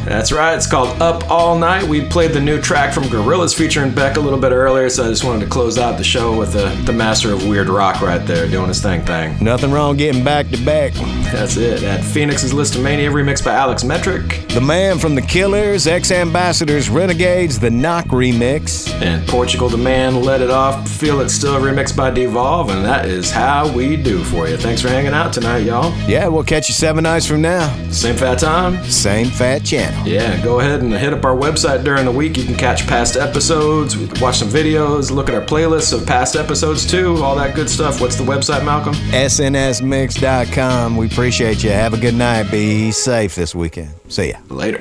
people. 0.00 0.17
That's 0.28 0.38
right. 0.38 0.54
It's 0.56 0.66
called 0.66 1.00
Up 1.00 1.30
All 1.30 1.58
Night. 1.58 1.84
We 1.84 2.04
played 2.04 2.32
the 2.32 2.40
new 2.40 2.60
track 2.60 2.92
from 2.92 3.04
Gorillaz 3.04 3.56
featuring 3.56 3.94
Beck 3.94 4.18
a 4.18 4.20
little 4.20 4.38
bit 4.38 4.52
earlier, 4.52 4.90
so 4.90 5.06
I 5.06 5.08
just 5.08 5.24
wanted 5.24 5.46
to 5.46 5.50
close 5.50 5.78
out 5.78 5.96
the 5.96 6.04
show 6.04 6.36
with 6.36 6.52
the, 6.52 6.66
the 6.84 6.92
master 6.92 7.32
of 7.32 7.48
weird 7.48 7.70
rock 7.70 8.02
right 8.02 8.18
there 8.26 8.46
doing 8.46 8.68
his 8.68 8.82
thing 8.82 9.00
thing. 9.06 9.42
Nothing 9.42 9.70
wrong 9.70 9.96
getting 9.96 10.22
back 10.22 10.50
to 10.50 10.62
back. 10.66 10.92
That's 11.32 11.56
it. 11.56 11.82
At 11.82 12.04
Phoenix's 12.04 12.52
Lisztomania, 12.52 13.10
remixed 13.10 13.42
by 13.42 13.54
Alex 13.54 13.84
Metric. 13.84 14.44
The 14.48 14.60
man 14.60 14.98
from 14.98 15.14
the 15.14 15.22
Killers, 15.22 15.86
X 15.86 16.10
Ambassadors, 16.10 16.90
Renegades, 16.90 17.58
the 17.58 17.70
Knock 17.70 18.04
remix. 18.08 18.92
And 19.00 19.26
Portugal 19.26 19.70
the 19.70 19.78
Man 19.78 20.20
let 20.20 20.42
it 20.42 20.50
off. 20.50 20.86
Feel 20.90 21.20
it 21.20 21.30
still 21.30 21.58
remixed 21.58 21.96
by 21.96 22.10
Devault, 22.10 22.70
and 22.70 22.84
that 22.84 23.06
is 23.06 23.30
how 23.30 23.72
we 23.72 23.96
do 23.96 24.22
for 24.24 24.46
you. 24.46 24.58
Thanks 24.58 24.82
for 24.82 24.88
hanging 24.88 25.14
out 25.14 25.32
tonight, 25.32 25.60
y'all. 25.60 25.96
Yeah, 26.06 26.28
we'll 26.28 26.44
catch 26.44 26.68
you 26.68 26.74
seven 26.74 27.04
nights 27.04 27.24
from 27.24 27.40
now. 27.40 27.74
Same 27.90 28.14
fat 28.14 28.38
time. 28.38 28.84
Same 28.84 29.28
fat 29.28 29.64
channel. 29.64 30.06
Yeah, 30.06 30.17
go 30.42 30.60
ahead 30.60 30.82
and 30.82 30.92
hit 30.92 31.12
up 31.12 31.24
our 31.24 31.34
website 31.34 31.84
during 31.84 32.04
the 32.04 32.12
week. 32.12 32.36
You 32.36 32.44
can 32.44 32.56
catch 32.56 32.86
past 32.86 33.16
episodes, 33.16 33.96
watch 34.20 34.38
some 34.38 34.48
videos, 34.48 35.10
look 35.10 35.28
at 35.28 35.34
our 35.34 35.44
playlists 35.44 35.92
of 35.92 36.06
past 36.06 36.36
episodes 36.36 36.86
too, 36.86 37.16
all 37.18 37.36
that 37.36 37.54
good 37.54 37.70
stuff. 37.70 38.00
What's 38.00 38.16
the 38.16 38.24
website, 38.24 38.64
Malcolm? 38.64 38.94
SNSmix.com. 38.94 40.96
We 40.96 41.06
appreciate 41.06 41.62
you. 41.62 41.70
Have 41.70 41.94
a 41.94 41.98
good 41.98 42.14
night. 42.14 42.50
Be 42.50 42.90
safe 42.90 43.34
this 43.34 43.54
weekend. 43.54 43.90
See 44.08 44.30
ya. 44.30 44.38
Later. 44.48 44.78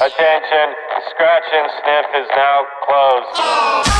Attention, 0.00 0.74
scratch 1.10 1.44
and 1.52 1.70
sniff 1.82 2.06
is 2.16 2.28
now 2.36 2.66
closed. 2.86 3.99